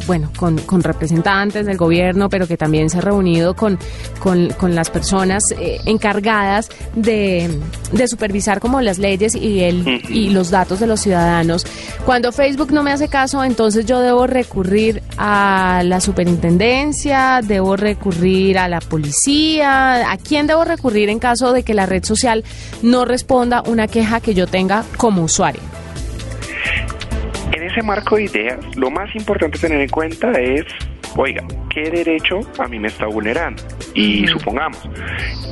bueno, 0.06 0.30
con, 0.36 0.82
representantes 0.82 1.66
del 1.66 1.76
gobierno, 1.76 2.30
pero 2.30 2.46
que 2.46 2.56
también 2.56 2.88
se 2.88 2.98
ha 2.98 3.00
reunido 3.02 3.54
con, 3.54 3.78
con, 4.20 4.74
las 4.74 4.88
personas 4.88 5.44
eh, 5.58 5.80
encargadas 5.84 6.70
de, 6.94 7.50
de, 7.92 8.08
supervisar 8.08 8.58
como 8.58 8.80
las 8.80 8.98
leyes 8.98 9.34
y, 9.34 9.60
el, 9.60 9.86
y 10.08 10.30
los 10.30 10.50
datos 10.50 10.80
de 10.80 10.86
los 10.86 11.00
ciudadanos. 11.00 11.66
Cuando 12.06 12.32
Facebook 12.32 12.72
no 12.72 12.82
me 12.82 12.92
hace 12.94 13.08
caso, 13.08 13.44
entonces 13.44 13.86
yo 13.86 14.00
debo 14.00 14.26
recurrir 14.26 15.02
a 15.18 15.82
la 15.84 16.00
superintendencia, 16.00 17.40
debo 17.42 17.76
recurrir 17.76 18.58
a 18.58 18.68
la 18.68 18.80
policía, 18.80 20.10
¿a 20.10 20.16
quién 20.16 20.46
debo 20.46 20.64
recurrir 20.64 21.08
en 21.08 21.18
caso 21.18 21.52
de 21.52 21.62
que 21.62 21.74
la 21.74 21.86
red 21.86 22.04
social 22.04 22.44
no 22.82 23.04
responda 23.04 23.62
una 23.66 23.88
queja 23.88 24.20
que 24.20 24.34
yo 24.34 24.46
tenga 24.46 24.84
como 24.96 25.22
usuario. 25.22 25.60
En 27.52 27.62
ese 27.62 27.82
marco 27.82 28.16
de 28.16 28.24
ideas, 28.24 28.58
lo 28.76 28.90
más 28.90 29.14
importante 29.14 29.58
tener 29.58 29.80
en 29.80 29.88
cuenta 29.88 30.30
es 30.32 30.64
oiga, 31.16 31.44
¿qué 31.74 31.90
derecho 31.90 32.40
a 32.58 32.68
mí 32.68 32.78
me 32.78 32.88
está 32.88 33.06
vulnerando? 33.06 33.62
Y 33.94 34.26
supongamos, 34.28 34.88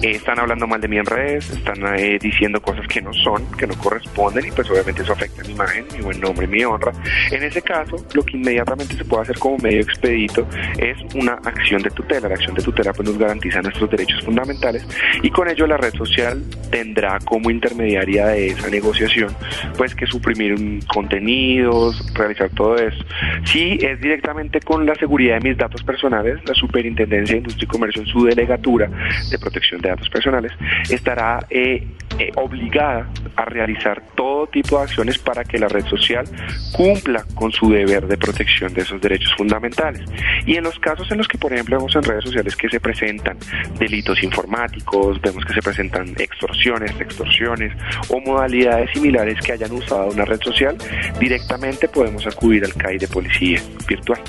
están 0.02 0.38
hablando 0.38 0.67
mal 0.67 0.81
de 0.81 0.88
mí 0.88 0.97
en 0.97 1.07
redes, 1.07 1.50
están 1.50 1.85
eh, 1.99 2.19
diciendo 2.21 2.62
cosas 2.62 2.87
que 2.87 3.02
no 3.02 3.12
son, 3.12 3.45
que 3.57 3.67
no 3.67 3.75
corresponden 3.75 4.47
y 4.47 4.50
pues 4.52 4.71
obviamente 4.71 5.02
eso 5.02 5.12
afecta 5.12 5.43
a 5.43 5.45
mi 5.45 5.52
imagen, 5.52 5.85
mi 5.97 6.02
buen 6.02 6.21
nombre, 6.21 6.47
mi 6.47 6.64
honra. 6.64 6.93
En 7.31 7.43
ese 7.43 7.61
caso, 7.61 7.97
lo 8.14 8.23
que 8.23 8.37
inmediatamente 8.37 8.97
se 8.97 9.05
puede 9.05 9.23
hacer 9.23 9.38
como 9.38 9.59
medio 9.59 9.81
expedito 9.81 10.47
es 10.79 10.97
una 11.14 11.33
acción 11.45 11.83
de 11.83 11.91
tutela. 11.91 12.29
La 12.29 12.35
acción 12.35 12.55
de 12.55 12.62
tutela 12.62 12.93
pues 12.93 13.09
nos 13.09 13.19
garantiza 13.19 13.61
nuestros 13.61 13.91
derechos 13.91 14.25
fundamentales 14.25 14.87
y 15.23 15.31
con 15.31 15.49
ello 15.49 15.67
la 15.67 15.76
red 15.76 15.93
social 15.95 16.43
tendrá 16.71 17.19
como 17.25 17.50
intermediaria 17.50 18.29
de 18.29 18.49
esa 18.49 18.69
negociación 18.71 19.35
pues 19.76 19.95
que 19.95 20.07
suprimir 20.07 20.55
contenidos, 20.87 22.12
realizar 22.14 22.50
todo 22.50 22.76
eso. 22.76 23.05
Si 23.45 23.79
es 23.81 24.00
directamente 24.00 24.61
con 24.61 24.87
la 24.87 24.95
seguridad 24.95 25.41
de 25.41 25.50
mis 25.50 25.59
datos 25.59 25.83
personales, 25.83 26.12
la 26.12 26.54
Superintendencia 26.54 27.35
de 27.35 27.38
Industria 27.38 27.64
y 27.64 27.66
Comercio 27.66 28.02
en 28.02 28.09
su 28.09 28.25
delegatura 28.25 28.90
de 29.31 29.38
protección 29.38 29.81
de 29.81 29.88
datos 29.88 30.11
personales 30.11 30.52
estará 30.90 31.47
eh, 31.49 31.87
eh, 32.19 32.31
obligada 32.37 33.09
a 33.37 33.45
realizar 33.47 34.02
todo 34.14 34.47
tipo 34.47 34.76
de 34.76 34.85
acciones 34.85 35.19
para 35.19 35.45
que 35.45 35.59
la 35.59 35.69
red 35.69 35.87
social 35.87 36.26
cumpla 36.73 37.25
con 37.35 37.50
su 37.50 37.71
deber 37.71 38.07
de 38.07 38.19
protección 38.19 38.75
de 38.75 38.83
esos 38.83 39.00
derechos 39.00 39.33
fundamentales. 39.37 40.02
Y 40.45 40.57
en 40.57 40.64
los 40.64 40.78
casos 40.78 41.11
en 41.11 41.19
los 41.19 41.28
que, 41.28 41.38
por 41.38 41.52
ejemplo, 41.52 41.78
vemos 41.78 41.97
en 41.97 42.02
redes 42.02 42.25
sociales 42.25 42.54
que 42.54 42.69
se 42.69 42.81
presentan 42.81 43.38
delitos 43.78 44.23
informáticos, 44.23 45.21
vemos 45.23 45.45
que 45.47 45.54
se 45.54 45.62
presentan 45.62 46.14
extorsiones, 46.19 46.92
extorsiones 47.00 47.73
o 48.09 48.21
modalidades 48.21 48.90
similares 48.92 49.40
que 49.40 49.52
hayan 49.52 49.73
usado 49.73 50.09
una 50.09 50.26
red 50.26 50.40
social, 50.42 50.76
directamente 51.19 51.88
podemos 51.88 52.26
acudir 52.26 52.64
al 52.64 52.75
CAI 52.75 52.99
de 52.99 53.09
policía 53.09 53.61
virtual. 53.88 54.21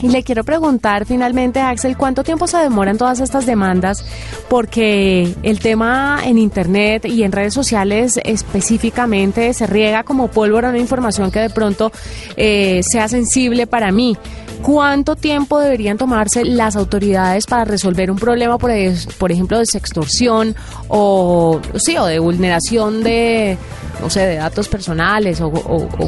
Y 0.00 0.08
le 0.08 0.22
quiero 0.22 0.44
preguntar 0.44 1.06
finalmente, 1.06 1.60
Axel, 1.60 1.96
¿cuánto 1.96 2.24
tiempo 2.24 2.46
se 2.46 2.58
demoran 2.58 2.98
todas 2.98 3.20
estas 3.20 3.46
demandas? 3.46 4.04
Porque 4.50 5.34
el 5.42 5.60
tema 5.60 6.20
en 6.24 6.36
Internet 6.36 7.06
y 7.06 7.22
en 7.22 7.32
redes 7.32 7.54
sociales 7.54 8.20
específicamente 8.22 9.52
se 9.54 9.66
riega 9.66 10.02
como 10.02 10.28
pólvora 10.28 10.68
una 10.68 10.78
información 10.78 11.30
que 11.30 11.40
de 11.40 11.50
pronto 11.50 11.90
eh, 12.36 12.82
sea 12.82 13.08
sensible 13.08 13.66
para 13.66 13.92
mí. 13.92 14.16
¿Cuánto 14.62 15.14
tiempo 15.14 15.60
deberían 15.60 15.98
tomarse 15.98 16.44
las 16.44 16.74
autoridades 16.76 17.46
para 17.46 17.66
resolver 17.66 18.10
un 18.10 18.16
problema, 18.16 18.56
por, 18.56 18.70
por 19.18 19.30
ejemplo, 19.30 19.58
de 19.58 19.66
sextorsión 19.66 20.54
o, 20.88 21.60
sí, 21.76 21.98
o 21.98 22.06
de 22.06 22.18
vulneración 22.18 23.02
de, 23.02 23.58
no 24.00 24.08
sé, 24.08 24.20
de 24.20 24.36
datos 24.36 24.68
personales 24.68 25.40
o, 25.42 25.50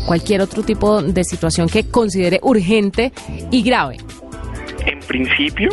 cualquier 0.06 0.40
otro 0.40 0.62
tipo 0.62 1.02
de 1.02 1.24
situación 1.24 1.68
que 1.68 1.84
considere 1.84 2.40
urgente 2.42 3.12
grave? 3.62 3.96
En 4.86 5.00
principio, 5.00 5.70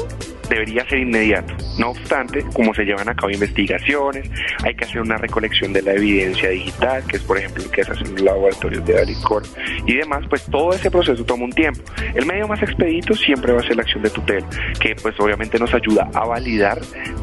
debería 0.50 0.88
ser 0.88 1.00
inmediato. 1.00 1.54
No 1.77 1.89
obstante, 1.89 2.46
como 2.53 2.74
se 2.74 2.84
llevan 2.84 3.10
a 3.10 3.15
cabo 3.15 3.32
investigaciones, 3.32 4.30
hay 4.63 4.75
que 4.75 4.86
hacer 4.86 5.01
una 5.01 5.18
recolección 5.18 5.74
de 5.74 5.82
la 5.82 5.94
evidencia 5.94 6.50
digital, 6.50 7.03
que 7.08 7.18
es 7.18 7.24
por 7.24 7.38
ejemplo 7.38 7.63
lo 7.63 7.72
que 7.72 7.84
se 7.84 7.92
hace 7.92 8.03
en 8.03 8.12
los 8.12 8.22
laboratorios 8.22 8.86
de 8.86 9.00
Alicor 9.00 9.44
y 9.86 9.96
demás, 9.96 10.24
pues 10.30 10.44
todo 10.46 10.74
ese 10.74 10.92
proceso 10.92 11.24
toma 11.25 11.46
un 11.46 11.51
tiempo. 11.51 11.82
El 12.13 12.25
medio 12.25 12.48
más 12.48 12.62
expedito 12.62 13.13
siempre 13.15 13.53
va 13.53 13.60
a 13.60 13.63
ser 13.63 13.75
la 13.75 13.84
acción 13.84 14.03
de 14.03 14.10
tutela, 14.10 14.48
que 14.80 14.96
pues 14.96 15.20
obviamente 15.20 15.58
nos 15.60 15.74
ayuda 15.74 16.10
a 16.13 16.25
validar 16.25 16.80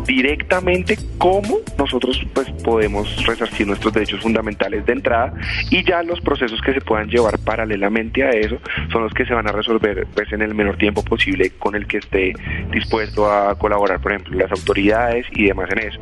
directamente 0.06 0.98
cómo 1.18 1.58
nosotros 1.78 2.20
pues 2.34 2.50
podemos 2.64 3.24
resarcir 3.26 3.66
nuestros 3.66 3.92
derechos 3.92 4.20
fundamentales 4.20 4.84
de 4.86 4.92
entrada 4.92 5.32
y 5.70 5.84
ya 5.84 6.02
los 6.02 6.20
procesos 6.20 6.60
que 6.62 6.74
se 6.74 6.80
puedan 6.80 7.08
llevar 7.08 7.38
paralelamente 7.38 8.24
a 8.24 8.30
eso 8.30 8.58
son 8.90 9.04
los 9.04 9.12
que 9.12 9.24
se 9.26 9.34
van 9.34 9.48
a 9.48 9.52
resolver 9.52 10.06
pues 10.14 10.32
en 10.32 10.42
el 10.42 10.54
menor 10.54 10.76
tiempo 10.76 11.04
posible 11.04 11.50
con 11.58 11.74
el 11.74 11.86
que 11.86 11.98
esté 11.98 12.32
dispuesto 12.70 13.30
a 13.30 13.56
colaborar, 13.56 14.00
por 14.00 14.12
ejemplo, 14.12 14.39
las 14.40 14.50
autoridades 14.50 15.26
y 15.32 15.46
demás 15.46 15.68
en 15.72 15.78
eso. 15.78 16.00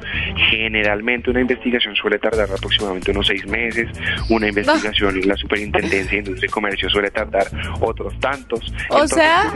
Generalmente 0.50 1.30
una 1.30 1.40
investigación 1.40 1.95
suele 1.95 2.18
tardar 2.18 2.50
aproximadamente 2.50 3.11
unos 3.11 3.26
seis 3.26 3.47
meses, 3.47 3.88
una 4.28 4.49
investigación 4.49 5.16
en 5.16 5.28
la 5.28 5.37
Superintendencia 5.37 6.11
de 6.11 6.18
Industria 6.18 6.47
y 6.47 6.50
Comercio 6.50 6.90
suele 6.90 7.11
tardar 7.11 7.49
otros 7.80 8.18
tantos. 8.21 8.73
O 8.90 9.07
sea, 9.07 9.52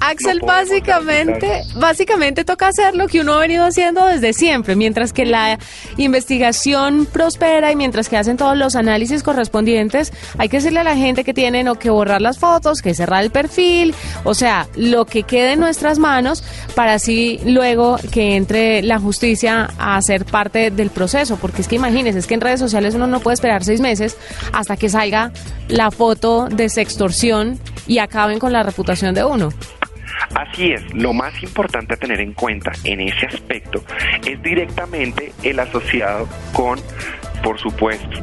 Axel, 0.00 0.40
básicamente, 0.44 1.62
básicamente 1.76 2.44
toca 2.44 2.68
hacer 2.68 2.94
lo 2.94 3.08
que 3.08 3.20
uno 3.20 3.34
ha 3.34 3.40
venido 3.40 3.64
haciendo 3.64 4.06
desde 4.06 4.32
siempre, 4.32 4.76
mientras 4.76 5.12
que 5.12 5.24
la 5.24 5.58
investigación 5.96 7.06
prospera 7.06 7.72
y 7.72 7.76
mientras 7.76 8.08
que 8.08 8.16
hacen 8.16 8.36
todos 8.36 8.56
los 8.56 8.76
análisis 8.76 9.22
correspondientes, 9.22 10.12
hay 10.38 10.48
que 10.48 10.58
decirle 10.58 10.80
a 10.80 10.84
la 10.84 10.96
gente 10.96 11.24
que 11.24 11.34
tienen 11.34 11.68
o 11.68 11.76
que 11.76 11.90
borrar 11.90 12.20
las 12.20 12.38
fotos, 12.38 12.82
que 12.82 12.94
cerrar 12.94 13.24
el 13.24 13.30
perfil, 13.30 13.94
o 14.24 14.34
sea, 14.34 14.66
lo 14.76 15.06
que 15.06 15.22
quede 15.22 15.52
en 15.52 15.60
nuestras 15.60 15.98
manos 15.98 16.44
para 16.74 16.94
así 16.94 17.40
luego 17.44 17.98
que 18.12 18.17
entre 18.18 18.82
la 18.82 18.98
justicia 18.98 19.70
a 19.78 20.00
ser 20.02 20.24
parte 20.24 20.70
del 20.70 20.90
proceso, 20.90 21.36
porque 21.36 21.62
es 21.62 21.68
que 21.68 21.76
imagínense, 21.76 22.18
es 22.18 22.26
que 22.26 22.34
en 22.34 22.40
redes 22.40 22.60
sociales 22.60 22.94
uno 22.94 23.06
no 23.06 23.20
puede 23.20 23.34
esperar 23.34 23.64
seis 23.64 23.80
meses 23.80 24.16
hasta 24.52 24.76
que 24.76 24.88
salga 24.88 25.32
la 25.68 25.90
foto 25.90 26.48
de 26.48 26.68
sextorsión 26.68 27.58
y 27.86 27.98
acaben 27.98 28.38
con 28.38 28.52
la 28.52 28.62
reputación 28.62 29.14
de 29.14 29.24
uno. 29.24 29.50
Así 30.34 30.72
es, 30.72 30.82
lo 30.94 31.12
más 31.12 31.42
importante 31.42 31.94
a 31.94 31.96
tener 31.96 32.20
en 32.20 32.34
cuenta 32.34 32.72
en 32.84 33.00
ese 33.00 33.26
aspecto 33.26 33.82
es 34.26 34.42
directamente 34.42 35.32
el 35.42 35.58
asociado 35.60 36.28
con, 36.52 36.78
por 37.42 37.58
supuesto, 37.58 38.18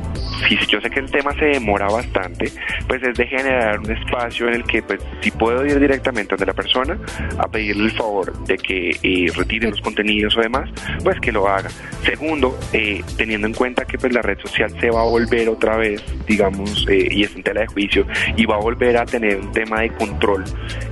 si 0.48 0.58
yo 0.68 0.80
sé 0.82 0.90
que 0.90 1.00
el 1.00 1.10
tema 1.10 1.34
se 1.34 1.46
demora 1.46 1.88
bastante, 1.88 2.52
pues 2.88 3.02
es 3.04 3.16
de 3.18 3.26
generar 3.28 3.80
un 3.80 3.92
espacio 3.92 4.48
en 4.48 4.56
el 4.56 4.64
que, 4.64 4.82
pues, 4.82 5.00
si 5.22 5.32
puedo 5.32 5.66
ir 5.66 5.80
directamente 5.80 6.32
donde 6.32 6.46
la 6.46 6.54
persona 6.54 6.98
a 7.38 7.48
pedirle 7.48 7.86
el 7.86 7.92
favor 7.92 8.38
de 8.46 8.58
que 8.58 8.98
eh, 9.02 9.32
retire 9.36 9.70
los 9.70 9.82
contenidos 9.82 10.38
o 10.38 10.42
demás, 10.42 10.70
pues 11.04 11.20
que 11.20 11.32
lo 11.32 11.48
haga. 11.48 11.70
Segundo, 12.04 12.58
eh, 12.74 13.04
teniendo 13.18 13.48
en 13.48 13.54
cuenta 13.54 13.86
que 13.86 13.98
pues 13.98 14.14
la 14.14 14.22
red 14.22 14.38
social 14.40 14.72
se 14.80 14.90
va 14.90 15.02
a 15.02 15.06
volver 15.06 15.50
otra 15.50 15.78
vez, 15.78 16.04
digamos, 16.28 16.86
eh, 16.90 17.08
y 17.10 17.24
es 17.24 17.36
en 17.36 17.44
tela 17.44 17.62
de 17.62 17.68
juicio, 17.68 18.06
y 18.36 18.46
va 18.46 18.56
a 18.56 18.60
volver 18.60 18.98
a 18.98 19.06
tener 19.06 19.38
un 19.40 19.52
tema 19.52 19.82
de 19.82 19.90
control, 19.90 20.44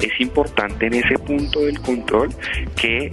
es 0.02 0.20
importante 0.20 0.88
en 0.88 0.96
ese 0.96 1.20
punto 1.20 1.62
del 1.62 1.80
control 1.80 2.30
que 2.76 3.12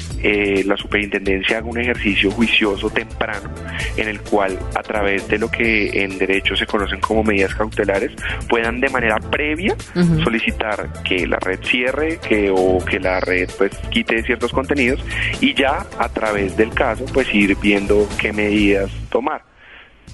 la 0.64 0.76
superintendencia 0.76 1.58
haga 1.58 1.66
un 1.66 1.78
ejercicio 1.78 2.30
juicioso 2.30 2.90
temprano 2.90 3.50
en 3.96 4.08
el 4.08 4.20
cual 4.20 4.58
a 4.74 4.82
través 4.82 4.99
de 5.02 5.38
lo 5.38 5.50
que 5.50 6.04
en 6.04 6.18
derecho 6.18 6.56
se 6.56 6.66
conocen 6.66 7.00
como 7.00 7.24
medidas 7.24 7.54
cautelares, 7.54 8.12
puedan 8.48 8.80
de 8.80 8.88
manera 8.88 9.18
previa 9.18 9.74
solicitar 10.22 11.02
que 11.02 11.26
la 11.26 11.38
red 11.38 11.60
cierre 11.62 12.18
que, 12.18 12.50
o 12.54 12.78
que 12.84 13.00
la 13.00 13.20
red 13.20 13.48
pues 13.56 13.76
quite 13.90 14.22
ciertos 14.22 14.52
contenidos 14.52 15.00
y 15.40 15.54
ya 15.54 15.86
a 15.98 16.08
través 16.08 16.56
del 16.56 16.70
caso 16.70 17.04
pues 17.12 17.32
ir 17.34 17.56
viendo 17.60 18.08
qué 18.20 18.32
medidas 18.32 18.90
tomar. 19.10 19.49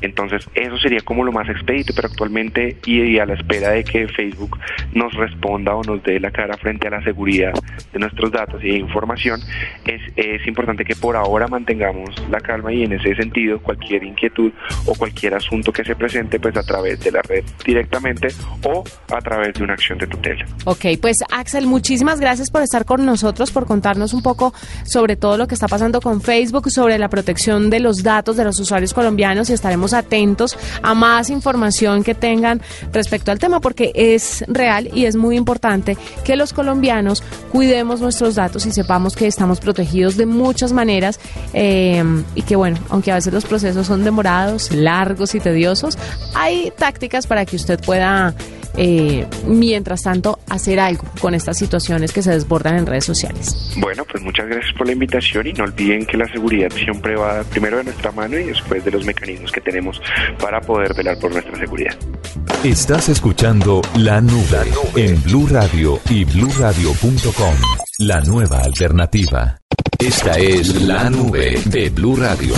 Entonces, 0.01 0.49
eso 0.55 0.79
sería 0.79 1.01
como 1.01 1.25
lo 1.25 1.33
más 1.33 1.49
expedito, 1.49 1.93
pero 1.95 2.09
actualmente 2.09 2.77
y 2.85 3.19
a 3.19 3.27
la 3.27 3.35
espera 3.35 3.71
de 3.71 3.85
que 3.85 4.09
Facebook 4.09 4.59
nos 4.93 5.13
responda 5.15 5.75
o 5.75 5.83
nos 5.83 6.03
dé 6.03 6.21
la 6.21 6.31
cara 6.31 6.57
frente 6.57 6.89
a 6.89 6.91
la 6.91 7.03
seguridad 7.03 7.53
de 7.93 7.99
nuestros 7.99 8.31
datos 8.31 8.63
y 8.63 8.69
de 8.69 8.79
información, 8.79 9.41
es, 9.85 10.01
es 10.17 10.47
importante 10.47 10.85
que 10.85 10.97
por 10.97 11.17
ahora 11.17 11.47
mantengamos 11.49 12.11
la 12.31 12.41
calma 12.41 12.73
y 12.73 12.85
en 12.85 12.93
ese 12.93 13.15
sentido 13.15 13.59
cualquier 13.61 14.05
inquietud 14.05 14.53
o 14.87 14.95
cualquier 14.95 15.35
asunto 15.35 15.73
que 15.73 15.85
se 15.85 15.95
presente, 15.95 16.39
pues 16.41 16.57
a 16.57 16.63
través 16.63 17.01
de 17.01 17.11
la 17.13 17.23
red 17.23 17.45
directamente 17.65 18.29
o 18.65 18.85
a 19.15 19.21
través 19.21 19.55
de 19.55 19.65
una 19.65 19.75
acción 19.75 19.99
de 19.99 20.07
tutela. 20.07 20.45
Ok, 20.65 20.87
pues 21.01 21.19
Axel, 21.31 21.67
muchísimas 21.67 22.21
gracias 22.21 22.51
por 22.51 22.63
estar 22.63 22.85
con 22.85 23.05
nosotros, 23.05 23.51
por 23.51 23.67
contarnos 23.67 24.15
un 24.15 24.23
poco 24.23 24.53
sobre 24.85 25.17
todo 25.17 25.37
lo 25.37 25.47
que 25.47 25.55
está 25.55 25.69
pasando 25.69 26.01
con 26.01 26.21
Facebook, 26.21 26.71
sobre 26.71 26.99
la 26.99 27.09
protección 27.09 27.71
de 27.71 27.81
los 27.81 28.03
datos 28.03 28.37
de 28.37 28.45
los 28.45 28.59
usuarios 28.61 28.95
colombianos 28.95 29.51
y 29.51 29.53
estaremos 29.53 29.86
atentos 29.93 30.57
a 30.83 30.95
más 30.95 31.31
información 31.31 32.05
que 32.05 32.15
tengan 32.15 32.61
respecto 32.93 33.31
al 33.31 33.39
tema 33.39 33.61
porque 33.61 33.93
es 33.95 34.45
real 34.49 34.91
y 34.93 35.05
es 35.05 35.17
muy 35.17 35.37
importante 35.37 35.97
que 36.25 36.37
los 36.37 36.53
colombianos 36.53 37.23
cuidemos 37.53 38.01
nuestros 38.01 38.35
datos 38.35 38.67
y 38.67 38.73
sepamos 38.73 39.17
que 39.17 39.27
estamos 39.27 39.61
protegidos 39.61 40.17
de 40.17 40.27
muchas 40.27 40.73
maneras 40.73 41.21
eh, 41.53 42.03
y 42.35 42.43
que 42.43 42.57
bueno, 42.57 42.79
aunque 42.89 43.13
a 43.13 43.17
veces 43.17 43.33
los 43.33 43.45
procesos 43.45 43.87
son 43.87 44.05
demorados, 44.05 44.71
largos 44.73 45.35
y 45.35 45.41
tediosos, 45.41 45.99
hay 46.35 46.73
tácticas 46.77 47.27
para 47.27 47.45
que 47.45 47.57
usted 47.57 47.81
pueda 47.81 48.35
eh, 48.77 49.27
mientras 49.47 50.03
tanto, 50.03 50.39
hacer 50.49 50.81
algo 50.81 51.05
con 51.21 51.35
estas 51.35 51.59
situaciones 51.59 52.13
que 52.13 52.23
se 52.23 52.31
desbordan 52.31 52.77
en 52.77 52.87
redes 52.87 53.05
sociales. 53.05 53.75
Bueno, 53.79 54.05
pues 54.11 54.23
muchas 54.23 54.47
gracias 54.47 54.75
por 54.77 54.87
la 54.87 54.93
invitación 54.93 55.47
y 55.47 55.53
no 55.53 55.65
olviden 55.65 56.07
que 56.07 56.17
la 56.17 56.27
seguridad 56.29 56.71
siempre 56.71 57.17
va 57.17 57.43
primero 57.45 57.79
de 57.79 57.85
nuestra 57.85 58.13
mano 58.13 58.39
y 58.39 58.45
después 58.45 58.85
de 58.85 58.91
los 58.91 59.05
mecanismos 59.05 59.51
que 59.53 59.61
tenemos 59.61 60.01
para 60.41 60.61
poder 60.61 60.95
velar 60.95 61.19
por 61.19 61.33
nuestra 61.33 61.57
seguridad. 61.59 61.97
Estás 62.65 63.09
escuchando 63.09 63.83
La 63.97 64.21
Nube, 64.21 64.59
en 64.97 65.23
Blue 65.23 65.47
Radio 65.49 66.01
y 66.11 66.25
bluradio.com, 66.25 67.55
la 67.99 68.21
nueva 68.23 68.61
alternativa. 68.61 69.59
Esta 69.99 70.37
es 70.39 70.83
La 70.83 71.09
Nube 71.09 71.59
de 71.67 71.91
Blue 71.91 72.17
Radio. 72.17 72.55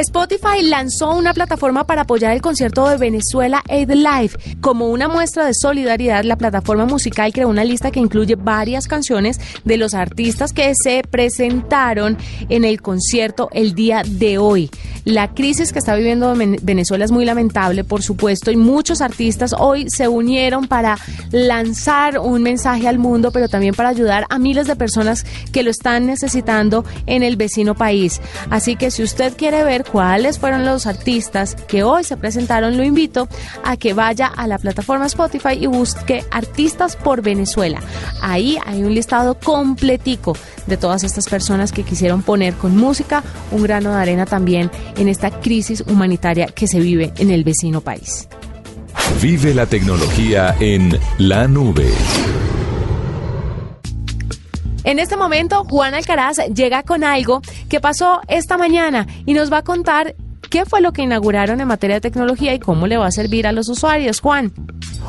Spotify 0.00 0.62
lanzó 0.62 1.14
una 1.14 1.34
plataforma 1.34 1.84
para 1.86 2.02
apoyar 2.02 2.32
el 2.32 2.40
concierto 2.40 2.88
de 2.88 2.96
Venezuela 2.96 3.62
Aid 3.68 3.90
Live. 3.90 4.30
Como 4.62 4.88
una 4.88 5.08
muestra 5.08 5.44
de 5.44 5.52
solidaridad, 5.52 6.24
la 6.24 6.36
plataforma 6.36 6.86
musical 6.86 7.34
creó 7.34 7.48
una 7.48 7.64
lista 7.64 7.90
que 7.90 8.00
incluye 8.00 8.34
varias 8.34 8.86
canciones 8.86 9.38
de 9.64 9.76
los 9.76 9.92
artistas 9.92 10.54
que 10.54 10.72
se 10.74 11.02
presentaron 11.02 12.16
en 12.48 12.64
el 12.64 12.80
concierto 12.80 13.50
el 13.52 13.74
día 13.74 14.02
de 14.06 14.38
hoy. 14.38 14.70
La 15.04 15.34
crisis 15.34 15.72
que 15.72 15.78
está 15.78 15.94
viviendo 15.94 16.34
Venezuela 16.34 17.04
es 17.04 17.12
muy 17.12 17.26
lamentable, 17.26 17.84
por 17.84 18.02
supuesto, 18.02 18.50
y 18.50 18.56
muchos 18.56 19.02
artistas 19.02 19.54
hoy 19.58 19.90
se 19.90 20.08
unieron 20.08 20.66
para 20.66 20.98
lanzar 21.30 22.18
un 22.18 22.42
mensaje 22.42 22.88
al 22.88 22.98
mundo, 22.98 23.32
pero 23.32 23.48
también 23.48 23.74
para 23.74 23.90
ayudar 23.90 24.26
a 24.30 24.38
miles 24.38 24.66
de 24.66 24.76
personas 24.76 25.26
que 25.52 25.62
lo 25.62 25.70
están 25.70 26.06
necesitando 26.06 26.84
en 27.06 27.22
el 27.22 27.36
vecino 27.36 27.74
país. 27.74 28.20
Así 28.48 28.76
que 28.76 28.90
si 28.90 29.02
usted 29.02 29.36
quiere 29.36 29.62
ver 29.64 29.84
cuáles 29.90 30.38
fueron 30.38 30.64
los 30.64 30.86
artistas 30.86 31.54
que 31.54 31.82
hoy 31.82 32.04
se 32.04 32.16
presentaron, 32.16 32.76
lo 32.76 32.84
invito 32.84 33.28
a 33.64 33.76
que 33.76 33.92
vaya 33.92 34.26
a 34.26 34.46
la 34.46 34.58
plataforma 34.58 35.06
Spotify 35.06 35.54
y 35.60 35.66
busque 35.66 36.24
Artistas 36.30 36.96
por 36.96 37.22
Venezuela. 37.22 37.80
Ahí 38.22 38.58
hay 38.64 38.82
un 38.82 38.94
listado 38.94 39.34
completico 39.38 40.36
de 40.66 40.76
todas 40.76 41.04
estas 41.04 41.28
personas 41.28 41.72
que 41.72 41.82
quisieron 41.82 42.22
poner 42.22 42.54
con 42.54 42.76
música 42.76 43.22
un 43.50 43.62
grano 43.62 43.90
de 43.90 44.00
arena 44.00 44.26
también 44.26 44.70
en 44.96 45.08
esta 45.08 45.30
crisis 45.30 45.82
humanitaria 45.86 46.46
que 46.46 46.66
se 46.66 46.80
vive 46.80 47.12
en 47.18 47.30
el 47.30 47.44
vecino 47.44 47.80
país. 47.80 48.28
Vive 49.20 49.54
la 49.54 49.66
tecnología 49.66 50.56
en 50.60 50.98
la 51.18 51.46
nube. 51.46 51.92
En 54.82 54.98
este 54.98 55.16
momento, 55.16 55.64
Juan 55.64 55.94
Alcaraz 55.94 56.38
llega 56.54 56.82
con 56.82 57.04
algo 57.04 57.42
que 57.68 57.80
pasó 57.80 58.20
esta 58.28 58.56
mañana 58.56 59.06
y 59.26 59.34
nos 59.34 59.52
va 59.52 59.58
a 59.58 59.62
contar 59.62 60.14
qué 60.48 60.64
fue 60.64 60.80
lo 60.80 60.92
que 60.92 61.02
inauguraron 61.02 61.60
en 61.60 61.68
materia 61.68 61.96
de 61.96 62.00
tecnología 62.00 62.54
y 62.54 62.58
cómo 62.58 62.86
le 62.86 62.96
va 62.96 63.06
a 63.06 63.10
servir 63.10 63.46
a 63.46 63.52
los 63.52 63.68
usuarios. 63.68 64.20
Juan. 64.20 64.52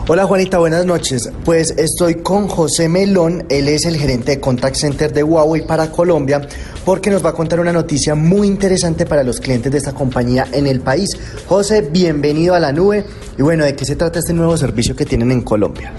Hola 0.07 0.25
Juanita, 0.25 0.57
buenas 0.57 0.85
noches. 0.85 1.31
Pues 1.45 1.71
estoy 1.77 2.15
con 2.15 2.49
José 2.49 2.89
Melón, 2.89 3.45
él 3.49 3.69
es 3.69 3.85
el 3.85 3.95
gerente 3.95 4.31
de 4.31 4.39
Contact 4.41 4.75
Center 4.75 5.13
de 5.13 5.23
Huawei 5.23 5.65
para 5.65 5.89
Colombia, 5.89 6.45
porque 6.83 7.09
nos 7.09 7.23
va 7.23 7.29
a 7.29 7.33
contar 7.33 7.61
una 7.61 7.71
noticia 7.71 8.13
muy 8.13 8.47
interesante 8.47 9.05
para 9.05 9.23
los 9.23 9.39
clientes 9.39 9.71
de 9.71 9.77
esta 9.77 9.93
compañía 9.93 10.47
en 10.51 10.67
el 10.67 10.81
país. 10.81 11.17
José, 11.47 11.81
bienvenido 11.81 12.55
a 12.55 12.59
la 12.59 12.73
nube. 12.73 13.05
Y 13.37 13.41
bueno, 13.41 13.63
¿de 13.63 13.73
qué 13.73 13.85
se 13.85 13.95
trata 13.95 14.19
este 14.19 14.33
nuevo 14.33 14.57
servicio 14.57 14.97
que 14.97 15.05
tienen 15.05 15.31
en 15.31 15.41
Colombia? 15.43 15.93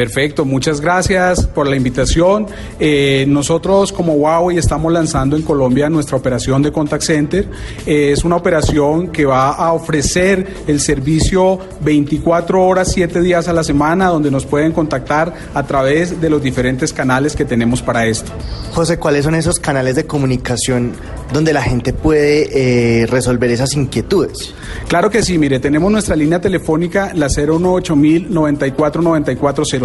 Perfecto, 0.00 0.46
muchas 0.46 0.80
gracias 0.80 1.46
por 1.46 1.68
la 1.68 1.76
invitación. 1.76 2.46
Eh, 2.78 3.26
nosotros 3.28 3.92
como 3.92 4.14
Huawei 4.14 4.56
estamos 4.56 4.90
lanzando 4.90 5.36
en 5.36 5.42
Colombia 5.42 5.90
nuestra 5.90 6.16
operación 6.16 6.62
de 6.62 6.72
Contact 6.72 7.02
Center. 7.02 7.46
Eh, 7.84 8.12
es 8.12 8.24
una 8.24 8.36
operación 8.36 9.08
que 9.08 9.26
va 9.26 9.50
a 9.50 9.74
ofrecer 9.74 10.46
el 10.66 10.80
servicio 10.80 11.58
24 11.82 12.66
horas, 12.66 12.92
7 12.92 13.20
días 13.20 13.46
a 13.48 13.52
la 13.52 13.62
semana, 13.62 14.06
donde 14.06 14.30
nos 14.30 14.46
pueden 14.46 14.72
contactar 14.72 15.34
a 15.52 15.64
través 15.64 16.18
de 16.18 16.30
los 16.30 16.42
diferentes 16.42 16.94
canales 16.94 17.36
que 17.36 17.44
tenemos 17.44 17.82
para 17.82 18.06
esto. 18.06 18.32
José, 18.72 18.98
¿cuáles 18.98 19.26
son 19.26 19.34
esos 19.34 19.58
canales 19.58 19.96
de 19.96 20.06
comunicación 20.06 20.92
donde 21.30 21.52
la 21.52 21.60
gente 21.60 21.92
puede 21.92 23.02
eh, 23.02 23.06
resolver 23.06 23.50
esas 23.50 23.74
inquietudes? 23.76 24.54
Claro 24.88 25.10
que 25.10 25.22
sí, 25.22 25.36
mire, 25.36 25.60
tenemos 25.60 25.92
nuestra 25.92 26.16
línea 26.16 26.40
telefónica, 26.40 27.12
la 27.14 27.28
018 27.28 27.96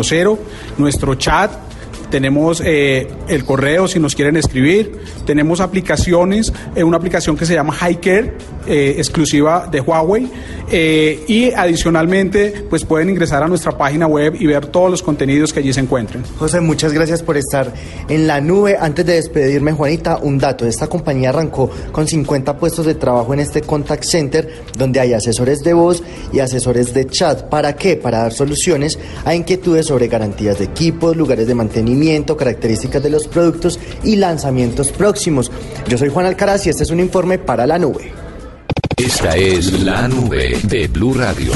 94 0.06 0.38
nuestro 0.78 1.16
chat 1.16 1.52
tenemos 2.16 2.64
eh, 2.64 3.10
el 3.28 3.44
correo 3.44 3.90
si 3.90 4.00
nos 4.00 4.16
quieren 4.16 4.38
escribir, 4.38 4.90
tenemos 5.26 5.60
aplicaciones, 5.60 6.54
eh, 6.74 6.82
una 6.82 6.96
aplicación 6.96 7.36
que 7.36 7.46
se 7.46 7.54
llama 7.54 7.76
Hiker, 7.76 8.38
eh, 8.68 8.94
exclusiva 8.96 9.68
de 9.70 9.82
Huawei, 9.82 10.32
y 11.28 11.52
adicionalmente 11.52 12.66
pues 12.70 12.86
pueden 12.86 13.10
ingresar 13.10 13.44
a 13.44 13.50
nuestra 13.50 13.78
página 13.78 14.08
web 14.08 14.34
y 14.40 14.48
ver 14.48 14.68
todos 14.68 14.90
los 14.90 15.04
contenidos 15.04 15.52
que 15.52 15.60
allí 15.60 15.74
se 15.74 15.82
encuentren. 15.82 16.24
José, 16.40 16.62
muchas 16.62 16.94
gracias 16.94 17.22
por 17.22 17.36
estar 17.36 17.74
en 18.08 18.28
la 18.28 18.40
nube. 18.40 18.78
Antes 18.80 19.06
de 19.06 19.16
despedirme, 19.16 19.74
Juanita, 19.74 20.18
un 20.18 20.38
dato, 20.38 20.66
esta 20.66 20.88
compañía 20.88 21.30
arrancó 21.30 21.70
con 21.92 22.08
50 22.08 22.58
puestos 22.58 22.86
de 22.86 22.96
trabajo 22.96 23.34
en 23.34 23.42
este 23.42 23.60
contact 23.60 24.06
center, 24.06 24.64
donde 24.78 25.02
hay 25.02 25.12
asesores 25.12 25.60
de 25.64 25.74
voz 25.74 26.02
y 26.32 26.40
asesores 26.40 26.94
de 26.94 27.08
chat. 27.08 27.50
¿Para 27.50 27.76
qué? 27.76 27.98
Para 27.98 28.20
dar 28.20 28.32
soluciones 28.32 28.98
a 29.26 29.36
inquietudes 29.36 29.88
sobre 29.88 30.08
garantías 30.08 30.60
de 30.60 30.66
equipos, 30.66 31.18
lugares 31.18 31.46
de 31.46 31.56
mantenimiento, 31.56 32.05
características 32.38 33.02
de 33.02 33.10
los 33.10 33.28
productos 33.28 33.80
y 34.04 34.16
lanzamientos 34.16 34.92
próximos. 34.92 35.52
Yo 35.88 35.98
soy 35.98 36.10
Juan 36.10 36.26
Alcaraz 36.26 36.66
y 36.66 36.70
este 36.70 36.84
es 36.84 36.92
un 36.92 37.00
informe 37.00 37.38
para 37.38 37.66
la 37.66 37.80
nube. 37.80 38.12
Esta 38.98 39.36
es 39.36 39.84
la 39.84 40.08
nube 40.08 40.58
de 40.64 40.88
Blue 40.88 41.14
Radio. 41.14 41.52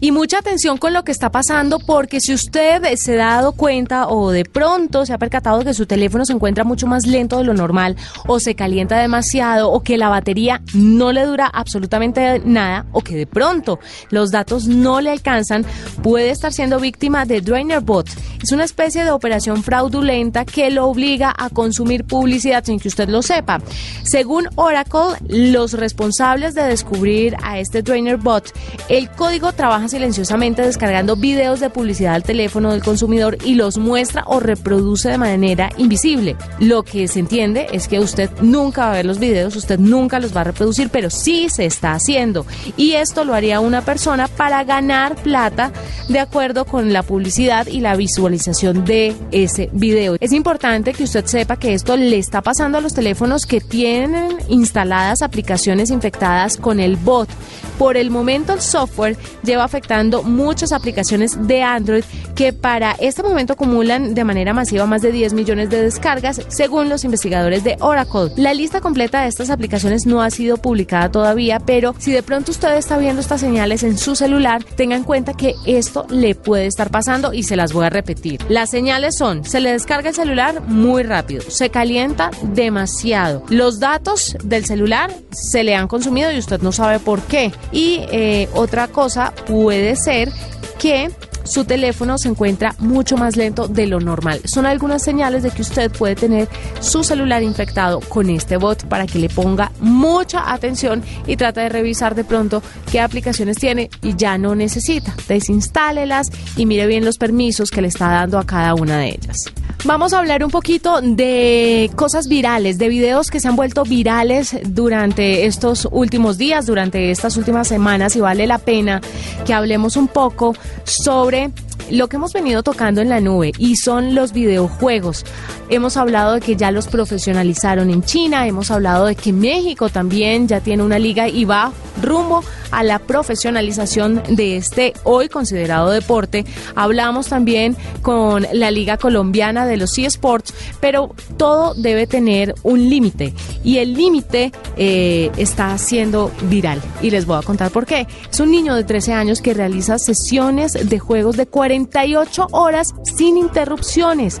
Y 0.00 0.12
mucha 0.12 0.38
atención 0.38 0.78
con 0.78 0.92
lo 0.92 1.02
que 1.02 1.10
está 1.10 1.30
pasando 1.30 1.80
porque 1.80 2.20
si 2.20 2.32
usted 2.32 2.82
se 2.94 3.20
ha 3.20 3.34
dado 3.34 3.52
cuenta 3.52 4.06
o 4.06 4.30
de 4.30 4.44
pronto 4.44 5.04
se 5.04 5.12
ha 5.12 5.18
percatado 5.18 5.64
que 5.64 5.74
su 5.74 5.86
teléfono 5.86 6.24
se 6.24 6.32
encuentra 6.32 6.62
mucho 6.62 6.86
más 6.86 7.04
lento 7.04 7.38
de 7.38 7.44
lo 7.44 7.52
normal 7.52 7.96
o 8.28 8.38
se 8.38 8.54
calienta 8.54 8.98
demasiado 8.98 9.72
o 9.72 9.82
que 9.82 9.98
la 9.98 10.08
batería 10.08 10.62
no 10.72 11.10
le 11.12 11.24
dura 11.24 11.46
absolutamente 11.52 12.40
nada 12.44 12.86
o 12.92 13.00
que 13.00 13.16
de 13.16 13.26
pronto 13.26 13.80
los 14.10 14.30
datos 14.30 14.68
no 14.68 15.00
le 15.00 15.10
alcanzan, 15.10 15.66
puede 16.02 16.30
estar 16.30 16.52
siendo 16.52 16.78
víctima 16.78 17.24
de 17.24 17.40
Drainer 17.40 17.80
Bot. 17.80 18.08
Es 18.40 18.52
una 18.52 18.64
especie 18.64 19.04
de 19.04 19.10
operación 19.10 19.64
fraudulenta 19.64 20.44
que 20.44 20.70
lo 20.70 20.86
obliga 20.86 21.34
a 21.36 21.50
consumir 21.50 22.04
publicidad 22.04 22.64
sin 22.64 22.78
que 22.78 22.86
usted 22.86 23.08
lo 23.08 23.22
sepa. 23.22 23.60
Según 24.04 24.48
Oracle, 24.54 25.16
los 25.26 25.72
responsables 25.72 26.54
de 26.54 26.62
descubrir 26.62 27.36
a 27.42 27.58
este 27.58 27.82
Drainer 27.82 28.16
Bot, 28.16 28.52
el 28.88 29.10
código 29.10 29.52
trabaja 29.52 29.87
silenciosamente 29.88 30.62
descargando 30.62 31.16
videos 31.16 31.60
de 31.60 31.70
publicidad 31.70 32.14
al 32.14 32.22
teléfono 32.22 32.72
del 32.72 32.82
consumidor 32.82 33.38
y 33.44 33.54
los 33.54 33.78
muestra 33.78 34.24
o 34.26 34.40
reproduce 34.40 35.08
de 35.08 35.18
manera 35.18 35.70
invisible. 35.76 36.36
Lo 36.58 36.82
que 36.82 37.08
se 37.08 37.20
entiende 37.20 37.66
es 37.72 37.88
que 37.88 38.00
usted 38.00 38.30
nunca 38.40 38.86
va 38.86 38.92
a 38.92 38.96
ver 38.96 39.06
los 39.06 39.18
videos, 39.18 39.56
usted 39.56 39.78
nunca 39.78 40.20
los 40.20 40.36
va 40.36 40.42
a 40.42 40.44
reproducir, 40.44 40.90
pero 40.90 41.10
sí 41.10 41.48
se 41.48 41.66
está 41.66 41.92
haciendo. 41.92 42.46
Y 42.76 42.92
esto 42.92 43.24
lo 43.24 43.34
haría 43.34 43.60
una 43.60 43.82
persona 43.82 44.28
para 44.28 44.64
ganar 44.64 45.16
plata 45.16 45.72
de 46.08 46.18
acuerdo 46.18 46.64
con 46.64 46.92
la 46.92 47.02
publicidad 47.02 47.66
y 47.66 47.80
la 47.80 47.96
visualización 47.96 48.84
de 48.84 49.14
ese 49.30 49.70
video. 49.72 50.16
Es 50.20 50.32
importante 50.32 50.92
que 50.92 51.04
usted 51.04 51.26
sepa 51.26 51.56
que 51.56 51.74
esto 51.74 51.96
le 51.96 52.18
está 52.18 52.42
pasando 52.42 52.78
a 52.78 52.80
los 52.80 52.94
teléfonos 52.94 53.46
que 53.46 53.60
tienen 53.60 54.38
instaladas 54.48 55.22
aplicaciones 55.22 55.90
infectadas 55.90 56.56
con 56.56 56.80
el 56.80 56.96
bot. 56.96 57.28
Por 57.78 57.96
el 57.96 58.10
momento 58.10 58.52
el 58.52 58.60
software 58.60 59.16
lleva 59.42 59.64
afectando 59.64 60.22
muchas 60.22 60.72
aplicaciones 60.72 61.46
de 61.46 61.62
Android 61.62 62.04
que 62.34 62.52
para 62.52 62.92
este 62.98 63.22
momento 63.22 63.52
acumulan 63.52 64.14
de 64.14 64.24
manera 64.24 64.52
masiva 64.52 64.86
más 64.86 65.02
de 65.02 65.12
10 65.12 65.32
millones 65.32 65.70
de 65.70 65.82
descargas 65.82 66.40
según 66.48 66.88
los 66.88 67.04
investigadores 67.04 67.64
de 67.64 67.76
Oracle. 67.80 68.32
La 68.36 68.54
lista 68.54 68.80
completa 68.80 69.22
de 69.22 69.28
estas 69.28 69.50
aplicaciones 69.50 70.06
no 70.06 70.22
ha 70.22 70.30
sido 70.30 70.56
publicada 70.56 71.10
todavía, 71.10 71.60
pero 71.60 71.94
si 71.98 72.12
de 72.12 72.22
pronto 72.22 72.50
usted 72.50 72.76
está 72.76 72.98
viendo 72.98 73.20
estas 73.20 73.40
señales 73.40 73.82
en 73.82 73.98
su 73.98 74.16
celular, 74.16 74.64
tenga 74.64 74.96
en 74.96 75.04
cuenta 75.04 75.34
que 75.34 75.54
esto 75.66 76.06
le 76.10 76.34
puede 76.34 76.66
estar 76.66 76.90
pasando 76.90 77.32
y 77.32 77.42
se 77.42 77.56
las 77.56 77.72
voy 77.72 77.86
a 77.86 77.90
repetir. 77.90 78.40
Las 78.48 78.70
señales 78.70 79.16
son, 79.16 79.44
se 79.44 79.60
le 79.60 79.72
descarga 79.72 80.10
el 80.10 80.14
celular 80.14 80.62
muy 80.66 81.02
rápido, 81.02 81.42
se 81.48 81.70
calienta 81.70 82.30
demasiado, 82.42 83.44
los 83.48 83.78
datos 83.80 84.36
del 84.42 84.64
celular 84.64 85.12
se 85.30 85.64
le 85.64 85.74
han 85.74 85.88
consumido 85.88 86.30
y 86.32 86.38
usted 86.38 86.60
no 86.60 86.72
sabe 86.72 86.98
por 86.98 87.20
qué. 87.22 87.52
Y 87.72 88.00
eh, 88.10 88.48
otra 88.54 88.88
cosa 88.88 89.32
puede 89.46 89.96
ser 89.96 90.30
que 90.78 91.10
su 91.48 91.64
teléfono 91.64 92.18
se 92.18 92.28
encuentra 92.28 92.74
mucho 92.78 93.16
más 93.16 93.36
lento 93.36 93.68
de 93.68 93.86
lo 93.86 94.00
normal. 94.00 94.40
Son 94.44 94.66
algunas 94.66 95.02
señales 95.02 95.42
de 95.42 95.50
que 95.50 95.62
usted 95.62 95.90
puede 95.90 96.14
tener 96.14 96.46
su 96.80 97.02
celular 97.02 97.42
infectado 97.42 98.00
con 98.00 98.28
este 98.28 98.58
bot 98.58 98.84
para 98.86 99.06
que 99.06 99.18
le 99.18 99.30
ponga 99.30 99.72
mucha 99.80 100.52
atención 100.52 101.02
y 101.26 101.36
trate 101.36 101.62
de 101.62 101.68
revisar 101.70 102.14
de 102.14 102.24
pronto 102.24 102.62
qué 102.90 103.00
aplicaciones 103.00 103.56
tiene 103.56 103.88
y 104.02 104.14
ya 104.14 104.36
no 104.36 104.54
necesita. 104.54 105.14
Desinstálelas 105.26 106.30
y 106.56 106.66
mire 106.66 106.86
bien 106.86 107.04
los 107.04 107.16
permisos 107.16 107.70
que 107.70 107.82
le 107.82 107.88
está 107.88 108.08
dando 108.08 108.38
a 108.38 108.44
cada 108.44 108.74
una 108.74 108.98
de 108.98 109.08
ellas. 109.08 109.46
Vamos 109.84 110.12
a 110.12 110.18
hablar 110.18 110.44
un 110.44 110.50
poquito 110.50 111.00
de 111.00 111.90
cosas 111.94 112.28
virales, 112.28 112.78
de 112.78 112.88
videos 112.88 113.30
que 113.30 113.38
se 113.38 113.46
han 113.46 113.54
vuelto 113.54 113.84
virales 113.84 114.56
durante 114.66 115.46
estos 115.46 115.86
últimos 115.90 116.36
días, 116.36 116.66
durante 116.66 117.12
estas 117.12 117.36
últimas 117.36 117.68
semanas 117.68 118.16
y 118.16 118.20
vale 118.20 118.46
la 118.46 118.58
pena 118.58 119.00
que 119.46 119.54
hablemos 119.54 119.96
un 119.96 120.08
poco 120.08 120.54
sobre 120.84 121.52
lo 121.90 122.08
que 122.08 122.16
hemos 122.16 122.32
venido 122.32 122.62
tocando 122.62 123.00
en 123.00 123.08
la 123.08 123.20
nube 123.20 123.52
y 123.58 123.76
son 123.76 124.14
los 124.14 124.32
videojuegos. 124.32 125.24
Hemos 125.68 125.96
hablado 125.96 126.34
de 126.34 126.40
que 126.40 126.56
ya 126.56 126.70
los 126.70 126.88
profesionalizaron 126.88 127.90
en 127.90 128.02
China, 128.02 128.46
hemos 128.46 128.70
hablado 128.70 129.06
de 129.06 129.14
que 129.14 129.32
México 129.32 129.88
también 129.88 130.48
ya 130.48 130.60
tiene 130.60 130.82
una 130.82 130.98
liga 130.98 131.28
y 131.28 131.44
va 131.44 131.72
rumbo 132.00 132.42
a 132.70 132.82
la 132.82 132.98
profesionalización 132.98 134.22
de 134.28 134.56
este 134.56 134.94
hoy 135.04 135.28
considerado 135.28 135.90
deporte. 135.90 136.44
Hablamos 136.74 137.28
también 137.28 137.76
con 138.02 138.46
la 138.52 138.70
Liga 138.70 138.96
Colombiana 138.98 139.66
de 139.66 139.76
los 139.76 139.96
eSports, 139.98 140.54
pero 140.80 141.14
todo 141.36 141.74
debe 141.74 142.06
tener 142.06 142.54
un 142.62 142.88
límite 142.88 143.34
y 143.64 143.78
el 143.78 143.94
límite 143.94 144.52
eh, 144.76 145.30
está 145.36 145.76
siendo 145.78 146.30
viral 146.42 146.80
y 147.02 147.10
les 147.10 147.26
voy 147.26 147.38
a 147.38 147.42
contar 147.42 147.70
por 147.70 147.86
qué. 147.86 148.06
Es 148.30 148.40
un 148.40 148.50
niño 148.50 148.74
de 148.74 148.84
13 148.84 149.12
años 149.12 149.40
que 149.40 149.54
realiza 149.54 149.98
sesiones 149.98 150.88
de 150.88 150.98
juegos 150.98 151.36
de 151.36 151.46
48 151.86 152.48
horas 152.52 152.94
sin 153.04 153.36
interrupciones. 153.36 154.40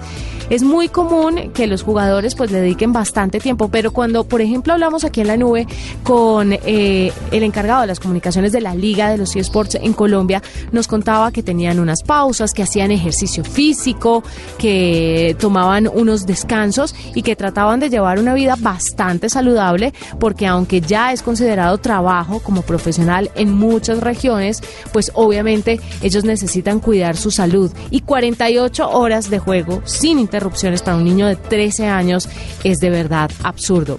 Es 0.50 0.62
muy 0.62 0.88
común 0.88 1.52
que 1.52 1.66
los 1.66 1.82
jugadores 1.82 2.34
pues 2.34 2.50
le 2.50 2.60
dediquen 2.60 2.90
bastante 2.90 3.38
tiempo, 3.38 3.68
pero 3.68 3.92
cuando 3.92 4.24
por 4.24 4.40
ejemplo 4.40 4.72
hablamos 4.72 5.04
aquí 5.04 5.20
en 5.20 5.26
la 5.26 5.36
nube 5.36 5.66
con 6.02 6.54
eh, 6.54 7.12
el 7.30 7.42
encargado 7.42 7.82
de 7.82 7.86
las 7.86 8.00
comunicaciones 8.00 8.50
de 8.52 8.62
la 8.62 8.74
Liga 8.74 9.10
de 9.10 9.18
los 9.18 9.36
eSports 9.36 9.74
en 9.74 9.92
Colombia, 9.92 10.42
nos 10.72 10.88
contaba 10.88 11.32
que 11.32 11.42
tenían 11.42 11.78
unas 11.78 12.02
pausas, 12.02 12.54
que 12.54 12.62
hacían 12.62 12.90
ejercicio 12.90 13.44
físico, 13.44 14.22
que 14.56 15.36
tomaban 15.38 15.86
unos 15.86 16.24
descansos 16.24 16.94
y 17.14 17.20
que 17.20 17.36
trataban 17.36 17.78
de 17.78 17.90
llevar 17.90 18.18
una 18.18 18.32
vida 18.32 18.56
bastante 18.58 19.28
saludable, 19.28 19.92
porque 20.18 20.46
aunque 20.46 20.80
ya 20.80 21.12
es 21.12 21.20
considerado 21.20 21.76
trabajo 21.76 22.40
como 22.40 22.62
profesional 22.62 23.30
en 23.34 23.52
muchas 23.52 24.00
regiones, 24.00 24.62
pues 24.94 25.12
obviamente 25.12 25.78
ellos 26.00 26.24
necesitan 26.24 26.80
cuidar 26.80 27.18
su 27.18 27.30
salud. 27.30 27.70
Y 27.90 28.00
48 28.00 28.88
horas 28.88 29.28
de 29.28 29.38
juego 29.38 29.82
sin 29.84 30.18
interrupción 30.18 30.37
interrupciones 30.38 30.82
para 30.82 30.96
un 30.96 31.04
niño 31.04 31.26
de 31.26 31.34
13 31.34 31.86
años 31.86 32.28
es 32.62 32.78
de 32.78 32.90
verdad 32.90 33.28
absurdo. 33.42 33.96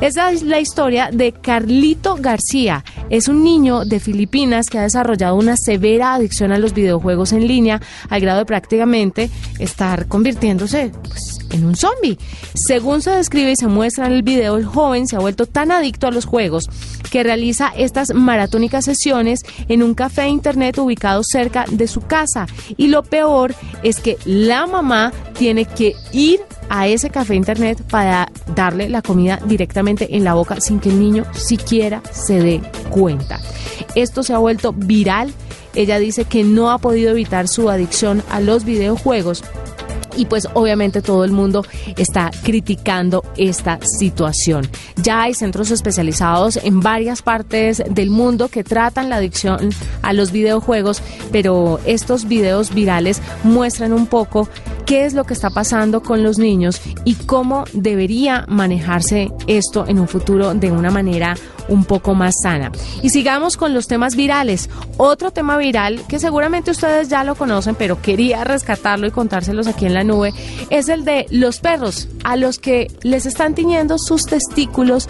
Esa 0.00 0.30
es 0.30 0.42
la 0.42 0.60
historia 0.60 1.10
de 1.12 1.32
Carlito 1.32 2.16
García. 2.18 2.84
Es 3.10 3.28
un 3.28 3.42
niño 3.42 3.84
de 3.84 3.98
Filipinas 4.00 4.68
que 4.70 4.78
ha 4.78 4.82
desarrollado 4.82 5.34
una 5.34 5.56
severa 5.56 6.14
adicción 6.14 6.52
a 6.52 6.58
los 6.58 6.72
videojuegos 6.72 7.32
en 7.32 7.46
línea 7.46 7.82
al 8.08 8.20
grado 8.20 8.38
de 8.38 8.46
prácticamente 8.46 9.30
estar 9.58 10.06
convirtiéndose 10.06 10.92
pues, 11.02 11.40
en 11.50 11.66
un 11.66 11.76
zombie. 11.76 12.16
Según 12.54 13.02
se 13.02 13.10
describe 13.10 13.50
y 13.50 13.56
se 13.56 13.66
muestra 13.66 14.06
en 14.06 14.12
el 14.12 14.22
video, 14.22 14.56
el 14.56 14.64
joven 14.64 15.06
se 15.06 15.16
ha 15.16 15.20
vuelto 15.20 15.44
tan 15.46 15.70
adicto 15.72 16.06
a 16.06 16.12
los 16.12 16.24
juegos 16.24 16.70
que 17.10 17.22
realiza 17.22 17.72
estas 17.76 18.14
maratónicas 18.14 18.84
sesiones 18.84 19.40
en 19.68 19.82
un 19.82 19.94
café 19.94 20.22
de 20.22 20.28
internet 20.28 20.78
ubicado 20.78 21.22
cerca 21.24 21.66
de 21.68 21.88
su 21.88 22.00
casa. 22.00 22.46
Y 22.76 22.86
lo 22.86 23.02
peor 23.02 23.54
es 23.82 24.00
que 24.00 24.16
la 24.24 24.66
mamá 24.66 25.12
tiene 25.34 25.64
que 25.80 25.96
ir 26.12 26.40
a 26.68 26.88
ese 26.88 27.08
café 27.08 27.34
internet 27.34 27.82
para 27.90 28.30
darle 28.54 28.90
la 28.90 29.00
comida 29.00 29.40
directamente 29.46 30.14
en 30.14 30.24
la 30.24 30.34
boca 30.34 30.60
sin 30.60 30.78
que 30.78 30.90
el 30.90 31.00
niño 31.00 31.24
siquiera 31.32 32.02
se 32.12 32.38
dé 32.38 32.60
cuenta. 32.90 33.40
Esto 33.94 34.22
se 34.22 34.34
ha 34.34 34.38
vuelto 34.38 34.74
viral. 34.74 35.32
Ella 35.74 35.98
dice 35.98 36.26
que 36.26 36.44
no 36.44 36.70
ha 36.70 36.76
podido 36.76 37.10
evitar 37.10 37.48
su 37.48 37.70
adicción 37.70 38.22
a 38.28 38.40
los 38.40 38.66
videojuegos 38.66 39.42
y 40.16 40.26
pues 40.26 40.48
obviamente 40.54 41.02
todo 41.02 41.24
el 41.24 41.32
mundo 41.32 41.64
está 41.96 42.30
criticando 42.42 43.24
esta 43.36 43.78
situación. 43.82 44.68
Ya 44.96 45.22
hay 45.22 45.34
centros 45.34 45.70
especializados 45.70 46.58
en 46.62 46.80
varias 46.80 47.22
partes 47.22 47.82
del 47.88 48.10
mundo 48.10 48.48
que 48.48 48.64
tratan 48.64 49.08
la 49.08 49.16
adicción 49.16 49.70
a 50.02 50.12
los 50.12 50.32
videojuegos, 50.32 51.02
pero 51.32 51.80
estos 51.84 52.26
videos 52.26 52.74
virales 52.74 53.20
muestran 53.44 53.92
un 53.92 54.06
poco 54.06 54.48
qué 54.86 55.04
es 55.04 55.14
lo 55.14 55.24
que 55.24 55.34
está 55.34 55.50
pasando 55.50 56.02
con 56.02 56.22
los 56.22 56.38
niños 56.38 56.80
y 57.04 57.14
cómo 57.14 57.64
debería 57.72 58.44
manejarse 58.48 59.30
esto 59.46 59.84
en 59.86 60.00
un 60.00 60.08
futuro 60.08 60.54
de 60.54 60.72
una 60.72 60.90
manera 60.90 61.36
un 61.68 61.84
poco 61.84 62.14
más 62.14 62.34
sana. 62.42 62.72
Y 63.02 63.10
sigamos 63.10 63.56
con 63.56 63.72
los 63.72 63.86
temas 63.86 64.16
virales. 64.16 64.68
Otro 64.96 65.30
tema 65.30 65.56
viral 65.56 66.02
que 66.08 66.18
seguramente 66.18 66.72
ustedes 66.72 67.08
ya 67.08 67.24
lo 67.24 67.36
conocen, 67.36 67.76
pero 67.76 68.02
quería 68.02 68.44
rescatarlo 68.44 69.06
y 69.06 69.12
contárselos 69.12 69.66
aquí 69.68 69.86
en 69.86 69.94
la 69.94 69.99
nube, 70.04 70.32
es 70.70 70.88
el 70.88 71.04
de 71.04 71.26
los 71.30 71.60
perros, 71.60 72.08
a 72.24 72.36
los 72.36 72.58
que 72.58 72.88
les 73.02 73.26
están 73.26 73.54
tiñendo 73.54 73.98
sus 73.98 74.24
testículos 74.24 75.08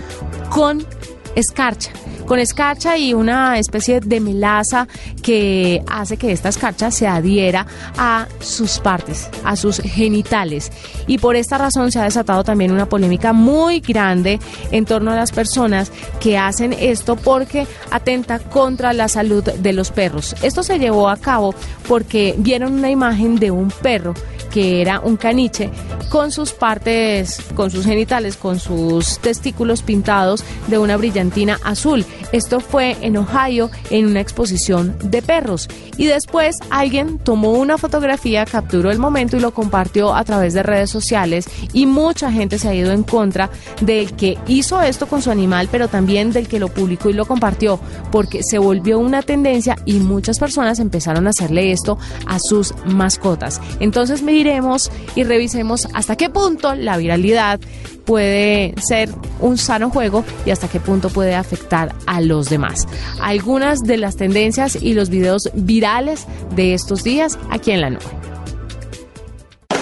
con 0.50 0.86
escarcha 1.34 1.90
con 2.30 2.38
escarcha 2.38 2.96
y 2.96 3.12
una 3.12 3.58
especie 3.58 3.98
de 3.98 4.20
melaza 4.20 4.86
que 5.20 5.82
hace 5.88 6.16
que 6.16 6.30
esta 6.30 6.48
escarcha 6.48 6.92
se 6.92 7.08
adhiera 7.08 7.66
a 7.98 8.28
sus 8.38 8.78
partes, 8.78 9.28
a 9.42 9.56
sus 9.56 9.80
genitales. 9.80 10.70
Y 11.08 11.18
por 11.18 11.34
esta 11.34 11.58
razón 11.58 11.90
se 11.90 11.98
ha 11.98 12.04
desatado 12.04 12.44
también 12.44 12.70
una 12.70 12.88
polémica 12.88 13.32
muy 13.32 13.80
grande 13.80 14.38
en 14.70 14.84
torno 14.84 15.10
a 15.10 15.16
las 15.16 15.32
personas 15.32 15.90
que 16.20 16.38
hacen 16.38 16.72
esto 16.72 17.16
porque 17.16 17.66
atenta 17.90 18.38
contra 18.38 18.92
la 18.92 19.08
salud 19.08 19.42
de 19.42 19.72
los 19.72 19.90
perros. 19.90 20.36
Esto 20.40 20.62
se 20.62 20.78
llevó 20.78 21.08
a 21.08 21.16
cabo 21.16 21.52
porque 21.88 22.36
vieron 22.38 22.74
una 22.74 22.92
imagen 22.92 23.40
de 23.40 23.50
un 23.50 23.72
perro 23.72 24.14
que 24.50 24.80
era 24.80 25.00
un 25.00 25.16
caniche 25.16 25.70
con 26.10 26.32
sus 26.32 26.52
partes, 26.52 27.40
con 27.54 27.70
sus 27.70 27.84
genitales, 27.84 28.36
con 28.36 28.58
sus 28.58 29.18
testículos 29.20 29.82
pintados 29.82 30.44
de 30.66 30.78
una 30.78 30.96
brillantina 30.96 31.58
azul. 31.62 32.04
Esto 32.32 32.60
fue 32.60 32.96
en 33.00 33.16
Ohio 33.16 33.70
en 33.90 34.06
una 34.06 34.20
exposición 34.20 34.96
de 35.02 35.22
perros. 35.22 35.68
Y 35.96 36.06
después 36.06 36.56
alguien 36.70 37.18
tomó 37.18 37.52
una 37.52 37.78
fotografía, 37.78 38.44
capturó 38.44 38.90
el 38.90 38.98
momento 38.98 39.36
y 39.36 39.40
lo 39.40 39.52
compartió 39.52 40.14
a 40.14 40.24
través 40.24 40.54
de 40.54 40.62
redes 40.62 40.90
sociales 40.90 41.46
y 41.72 41.86
mucha 41.86 42.32
gente 42.32 42.58
se 42.58 42.68
ha 42.68 42.74
ido 42.74 42.92
en 42.92 43.02
contra 43.02 43.50
del 43.80 44.12
que 44.14 44.38
hizo 44.46 44.80
esto 44.82 45.06
con 45.06 45.22
su 45.22 45.30
animal, 45.30 45.68
pero 45.70 45.88
también 45.88 46.32
del 46.32 46.48
que 46.48 46.58
lo 46.58 46.68
publicó 46.68 47.10
y 47.10 47.14
lo 47.14 47.26
compartió, 47.26 47.80
porque 48.10 48.42
se 48.42 48.58
volvió 48.58 48.98
una 48.98 49.22
tendencia 49.22 49.76
y 49.84 49.94
muchas 49.94 50.38
personas 50.38 50.78
empezaron 50.78 51.26
a 51.26 51.30
hacerle 51.30 51.72
esto 51.72 51.98
a 52.26 52.38
sus 52.38 52.74
mascotas. 52.86 53.60
Entonces 53.78 54.22
miremos 54.40 54.90
y 55.14 55.24
revisemos 55.24 55.86
hasta 55.92 56.16
qué 56.16 56.30
punto 56.30 56.74
la 56.74 56.96
viralidad 56.96 57.60
puede 58.06 58.74
ser 58.80 59.10
un 59.38 59.58
sano 59.58 59.90
juego 59.90 60.24
y 60.46 60.50
hasta 60.50 60.66
qué 60.66 60.80
punto 60.80 61.10
puede 61.10 61.34
afectar 61.34 61.94
a 62.06 62.22
los 62.22 62.48
demás. 62.48 62.86
Algunas 63.20 63.80
de 63.80 63.98
las 63.98 64.16
tendencias 64.16 64.78
y 64.80 64.94
los 64.94 65.10
videos 65.10 65.50
virales 65.54 66.26
de 66.56 66.72
estos 66.72 67.04
días 67.04 67.38
aquí 67.50 67.72
en 67.72 67.82
la 67.82 67.90
nube. 67.90 68.04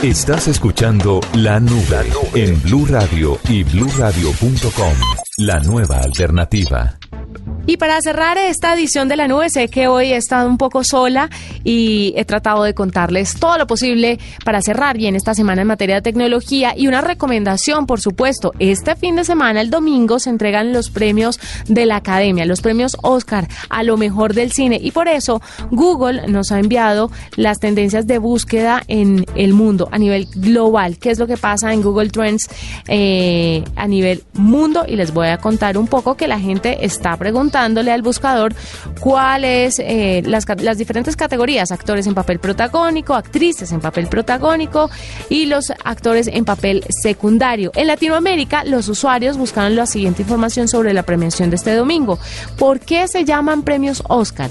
Estás 0.03 0.49
escuchando 0.49 1.21
La 1.35 1.61
Nube 1.61 2.11
en 2.35 2.61
Blue 2.63 2.87
Radio 2.87 3.39
y 3.49 3.63
bluradio.com. 3.63 4.95
La 5.39 5.61
nueva 5.61 5.99
alternativa. 5.99 6.98
Y 7.69 7.77
para 7.77 8.01
cerrar 8.01 8.39
esta 8.39 8.73
edición 8.73 9.09
de 9.09 9.17
la 9.17 9.29
nube, 9.29 9.51
sé 9.51 9.69
que 9.69 9.89
hoy 9.89 10.15
he 10.15 10.17
estado 10.17 10.49
un 10.49 10.57
poco 10.57 10.85
sola 10.85 11.29
y 11.65 12.15
he 12.17 12.25
tratado 12.25 12.63
de 12.63 12.73
contarles 12.73 13.39
todo 13.39 13.59
lo 13.59 13.67
posible 13.67 14.19
para 14.43 14.63
cerrar 14.63 14.97
bien 14.97 15.15
esta 15.15 15.35
semana 15.35 15.61
en 15.61 15.69
materia 15.69 15.97
de 15.97 16.01
tecnología 16.01 16.73
y 16.75 16.87
una 16.87 17.03
recomendación, 17.03 17.85
por 17.85 18.01
supuesto. 18.01 18.55
Este 18.59 18.97
fin 18.97 19.17
de 19.17 19.25
semana, 19.25 19.61
el 19.61 19.69
domingo, 19.69 20.19
se 20.19 20.31
entregan 20.31 20.73
los 20.73 20.89
premios 20.89 21.39
de 21.67 21.85
la 21.85 21.97
Academia, 21.97 22.47
los 22.47 22.63
premios 22.63 22.97
Oscar 23.03 23.47
a 23.69 23.83
lo 23.83 23.99
mejor 23.99 24.33
del 24.33 24.51
cine 24.51 24.81
y 24.83 24.91
por 24.91 25.07
eso 25.07 25.43
Google 25.71 26.27
nos 26.27 26.53
ha 26.53 26.61
enviado 26.61 27.11
las 27.37 27.61
tendencias 27.61 28.07
de 28.07 28.17
búsqueda 28.17 28.83
en 28.89 29.27
el 29.35 29.53
mundo 29.53 29.91
a 29.93 29.99
nivel 29.99 30.27
global. 30.35 30.97
¿Qué 30.97 31.11
es 31.11 31.19
lo 31.19 31.27
que 31.27 31.37
pasa 31.37 31.75
en 31.75 31.83
Google 31.83 32.09
Trends 32.09 32.49
eh, 32.87 33.63
a 33.77 33.87
nivel 33.87 34.23
mundo? 34.33 34.87
Y 34.89 34.97
les 34.97 35.13
voy 35.13 35.29
a 35.29 35.37
contar 35.37 35.77
un 35.77 35.87
poco 35.87 36.17
que 36.17 36.27
la 36.27 36.41
gente 36.41 36.87
está 36.87 37.15
preguntando 37.19 37.58
dándole 37.61 37.93
al 37.93 38.03
buscador 38.03 38.55
cuáles 39.01 39.79
eh, 39.79 40.23
las, 40.25 40.47
las 40.61 40.79
diferentes 40.79 41.17
categorías, 41.17 41.71
actores 41.71 42.07
en 42.07 42.15
papel 42.15 42.39
protagónico, 42.39 43.15
actrices 43.15 43.73
en 43.73 43.81
papel 43.81 44.07
protagónico 44.09 44.91
y 45.29 45.47
los 45.47 45.73
actores 45.85 46.29
en 46.29 46.45
papel 46.45 46.85
secundario. 46.89 47.71
En 47.75 47.87
Latinoamérica, 47.87 48.65
los 48.65 48.89
usuarios 48.89 49.37
buscaron 49.37 49.77
la 49.77 49.87
siguiente 49.87 50.23
información 50.23 50.69
sobre 50.69 50.93
la 50.93 51.03
premiación 51.03 51.51
de 51.51 51.57
este 51.57 51.75
domingo. 51.75 52.19
¿Por 52.59 52.81
qué 52.81 53.09
se 53.09 53.25
llaman 53.25 53.63
premios 53.63 54.03
Oscar? 54.09 54.51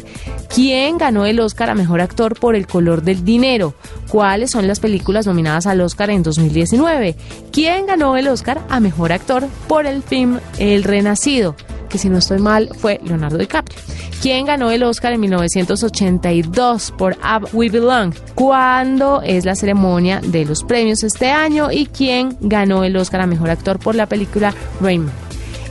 ¿Quién 0.53 0.97
ganó 0.97 1.25
el 1.25 1.39
Oscar 1.39 1.69
a 1.69 1.75
Mejor 1.75 2.01
Actor 2.01 2.39
por 2.39 2.55
El 2.55 2.67
Color 2.67 3.01
del 3.01 3.23
Dinero? 3.23 3.73
¿Cuáles 4.09 4.51
son 4.51 4.67
las 4.67 4.79
películas 4.79 5.27
nominadas 5.27 5.67
al 5.67 5.81
Oscar 5.81 6.09
en 6.09 6.23
2019? 6.23 7.15
¿Quién 7.51 7.85
ganó 7.85 8.17
el 8.17 8.27
Oscar 8.27 8.61
a 8.69 8.79
Mejor 8.79 9.11
Actor 9.11 9.47
por 9.67 9.85
el 9.85 10.03
film 10.03 10.39
El 10.57 10.83
Renacido? 10.83 11.55
Que 11.87 11.97
si 11.97 12.09
no 12.09 12.17
estoy 12.17 12.39
mal 12.39 12.69
fue 12.77 12.99
Leonardo 13.03 13.37
DiCaprio. 13.37 13.77
¿Quién 14.21 14.45
ganó 14.45 14.71
el 14.71 14.83
Oscar 14.83 15.13
en 15.13 15.21
1982 15.21 16.93
por 16.97 17.17
Ab 17.21 17.49
We 17.53 17.69
Belong? 17.69 18.13
¿Cuándo 18.35 19.21
es 19.21 19.45
la 19.45 19.55
ceremonia 19.55 20.21
de 20.21 20.45
los 20.45 20.63
premios 20.63 21.03
este 21.03 21.29
año? 21.29 21.71
¿Y 21.71 21.85
quién 21.85 22.37
ganó 22.41 22.83
el 22.83 22.97
Oscar 22.97 23.21
a 23.21 23.27
Mejor 23.27 23.49
Actor 23.49 23.79
por 23.79 23.95
la 23.95 24.07
película 24.07 24.53
Rainman? 24.81 25.27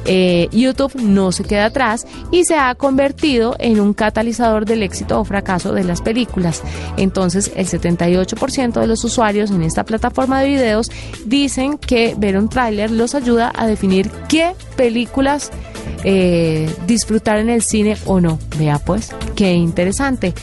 Eh, 0.09 0.49
YouTube 0.53 0.95
no 0.95 1.33
se 1.33 1.45
queda 1.45 1.67
atrás 1.67 2.07
y 2.31 2.45
se 2.45 2.57
ha 2.57 2.75
convertido 2.77 3.57
en 3.59 3.81
un 3.81 3.93
catalizador 3.93 4.65
del 4.65 4.83
éxito 4.83 5.19
o 5.19 5.25
fracaso 5.25 5.73
de 5.73 5.83
las 5.83 6.01
películas. 6.01 6.63
Entonces, 6.97 7.51
el 7.57 7.67
78% 7.67 8.81
de 8.81 8.87
los 8.87 9.03
usuarios 9.05 9.51
en 9.51 9.63
esta 9.63 9.85
plataforma 9.85 10.41
de 10.41 10.49
videos 10.49 10.91
dicen 11.25 11.77
que 11.79 12.15
ver 12.17 12.39
un 12.39 12.49
tráiler 12.49 12.91
los 12.91 13.15
ayuda 13.15 13.53
a 13.55 13.67
definir 13.67 14.09
qué 14.29 14.55
películas 14.77 15.51
eh, 16.05 16.71
disfrutar 16.87 17.39
en 17.39 17.51
el 17.51 17.63
cine 17.63 17.97
o 18.07 18.21
no. 18.21 18.39
Vea 18.59 18.79
pues, 18.79 19.15
qué 19.35 19.53
interesante. 19.53 20.35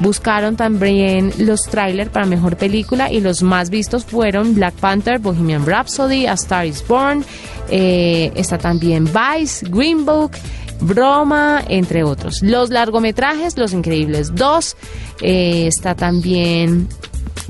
Buscaron 0.00 0.56
también 0.56 1.32
los 1.38 1.62
trailers 1.62 2.10
para 2.10 2.26
mejor 2.26 2.56
película 2.56 3.10
y 3.10 3.20
los 3.20 3.42
más 3.42 3.70
vistos 3.70 4.04
fueron 4.04 4.54
Black 4.54 4.74
Panther, 4.74 5.18
Bohemian 5.18 5.64
Rhapsody, 5.64 6.26
A 6.26 6.34
Star 6.34 6.66
is 6.66 6.86
Born, 6.86 7.24
eh, 7.70 8.30
está 8.34 8.58
también 8.58 9.06
Vice, 9.06 9.66
Green 9.70 10.04
Book, 10.04 10.32
Broma, 10.80 11.62
entre 11.68 12.04
otros. 12.04 12.42
Los 12.42 12.68
largometrajes, 12.68 13.56
Los 13.56 13.72
Increíbles 13.72 14.34
2, 14.34 14.76
eh, 15.22 15.66
está 15.66 15.94
también 15.94 16.88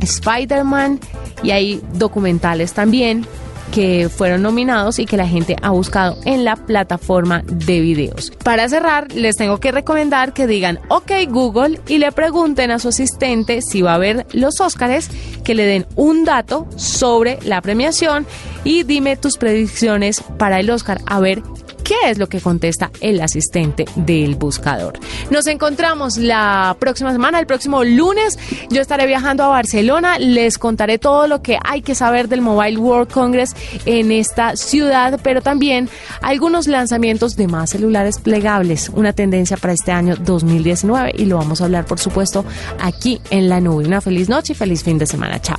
Spider-Man 0.01 1.01
y 1.43 1.51
hay 1.51 1.83
documentales 1.95 2.73
también 2.73 3.27
que 3.73 4.09
fueron 4.09 4.43
nominados 4.43 4.99
y 4.99 5.07
que 5.07 5.17
la 5.17 5.27
gente 5.27 5.57
ha 5.63 5.71
buscado 5.71 6.19
en 6.25 6.45
la 6.45 6.57
plataforma 6.57 7.43
de 7.47 7.81
videos. 7.81 8.33
Para 8.43 8.69
cerrar, 8.69 9.13
les 9.13 9.37
tengo 9.37 9.59
que 9.59 9.73
recomendar 9.73 10.33
que 10.33 10.47
digan 10.47 10.81
OK 10.89 11.13
Google 11.29 11.81
y 11.89 11.99
le 11.99 12.13
pregunten 12.13 12.71
a 12.71 12.79
su 12.79 12.89
asistente 12.89 13.63
si 13.63 13.83
va 13.83 13.95
a 13.95 13.99
ver 13.99 14.27
los 14.33 14.61
Óscares, 14.61 15.11
que 15.45 15.55
le 15.55 15.67
den 15.67 15.87
un 15.97 16.25
dato 16.25 16.67
sobre 16.77 17.39
la 17.45 17.61
premiación 17.61 18.27
y 18.65 18.83
dime 18.83 19.17
tus 19.17 19.37
predicciones 19.37 20.23
para 20.39 20.61
el 20.61 20.71
Oscar, 20.71 21.01
a 21.07 21.21
ver 21.21 21.43
qué 21.87 22.11
es 22.11 22.19
lo 22.19 22.29
que 22.29 22.41
contesta 22.41 22.91
el 23.01 23.21
asistente 23.21 23.85
del 23.95 24.35
buscador. 24.35 24.99
Nos 25.31 25.47
encontramos 25.47 26.19
la 26.19 26.77
próxima 26.81 27.13
semana, 27.13 27.39
el 27.39 27.47
próximo 27.47 27.85
lunes. 27.85 28.39
Yo 28.71 28.83
estaré 28.83 29.07
viajando 29.07 29.45
a 29.45 29.49
Barcelona. 29.49 30.19
Les 30.19 30.59
contaré 30.59 30.99
todo 30.99 31.29
lo 31.29 31.43
que 31.43 31.59
hay 31.65 31.83
que 31.83 31.95
saber 31.95 32.29
del 32.29 32.41
Mobile 32.41 32.79
World 32.79 33.13
Congress 33.13 33.55
en 33.85 34.11
esta 34.11 34.57
ciudad, 34.57 35.21
pero 35.23 35.43
también 35.43 35.89
algunos 36.23 36.67
lanzamientos 36.67 37.37
de 37.37 37.47
más 37.47 37.71
celulares 37.71 38.19
plegables, 38.19 38.89
una 38.89 39.13
tendencia 39.13 39.57
para 39.57 39.73
este 39.73 39.93
año 39.93 40.17
2019 40.17 41.13
y 41.17 41.27
lo 41.27 41.37
vamos 41.37 41.61
a 41.61 41.65
hablar, 41.65 41.87
por 41.87 42.01
supuesto, 42.01 42.45
aquí 42.81 43.21
en 43.31 43.49
la 43.49 43.61
nube. 43.61 43.87
Una 43.87 44.01
feliz 44.01 44.29
noche 44.29 44.55
y 44.55 44.57
feliz 44.57 44.83
fin 44.83 44.99
de 44.99 45.07
semana. 45.07 45.41
Chao. 45.41 45.59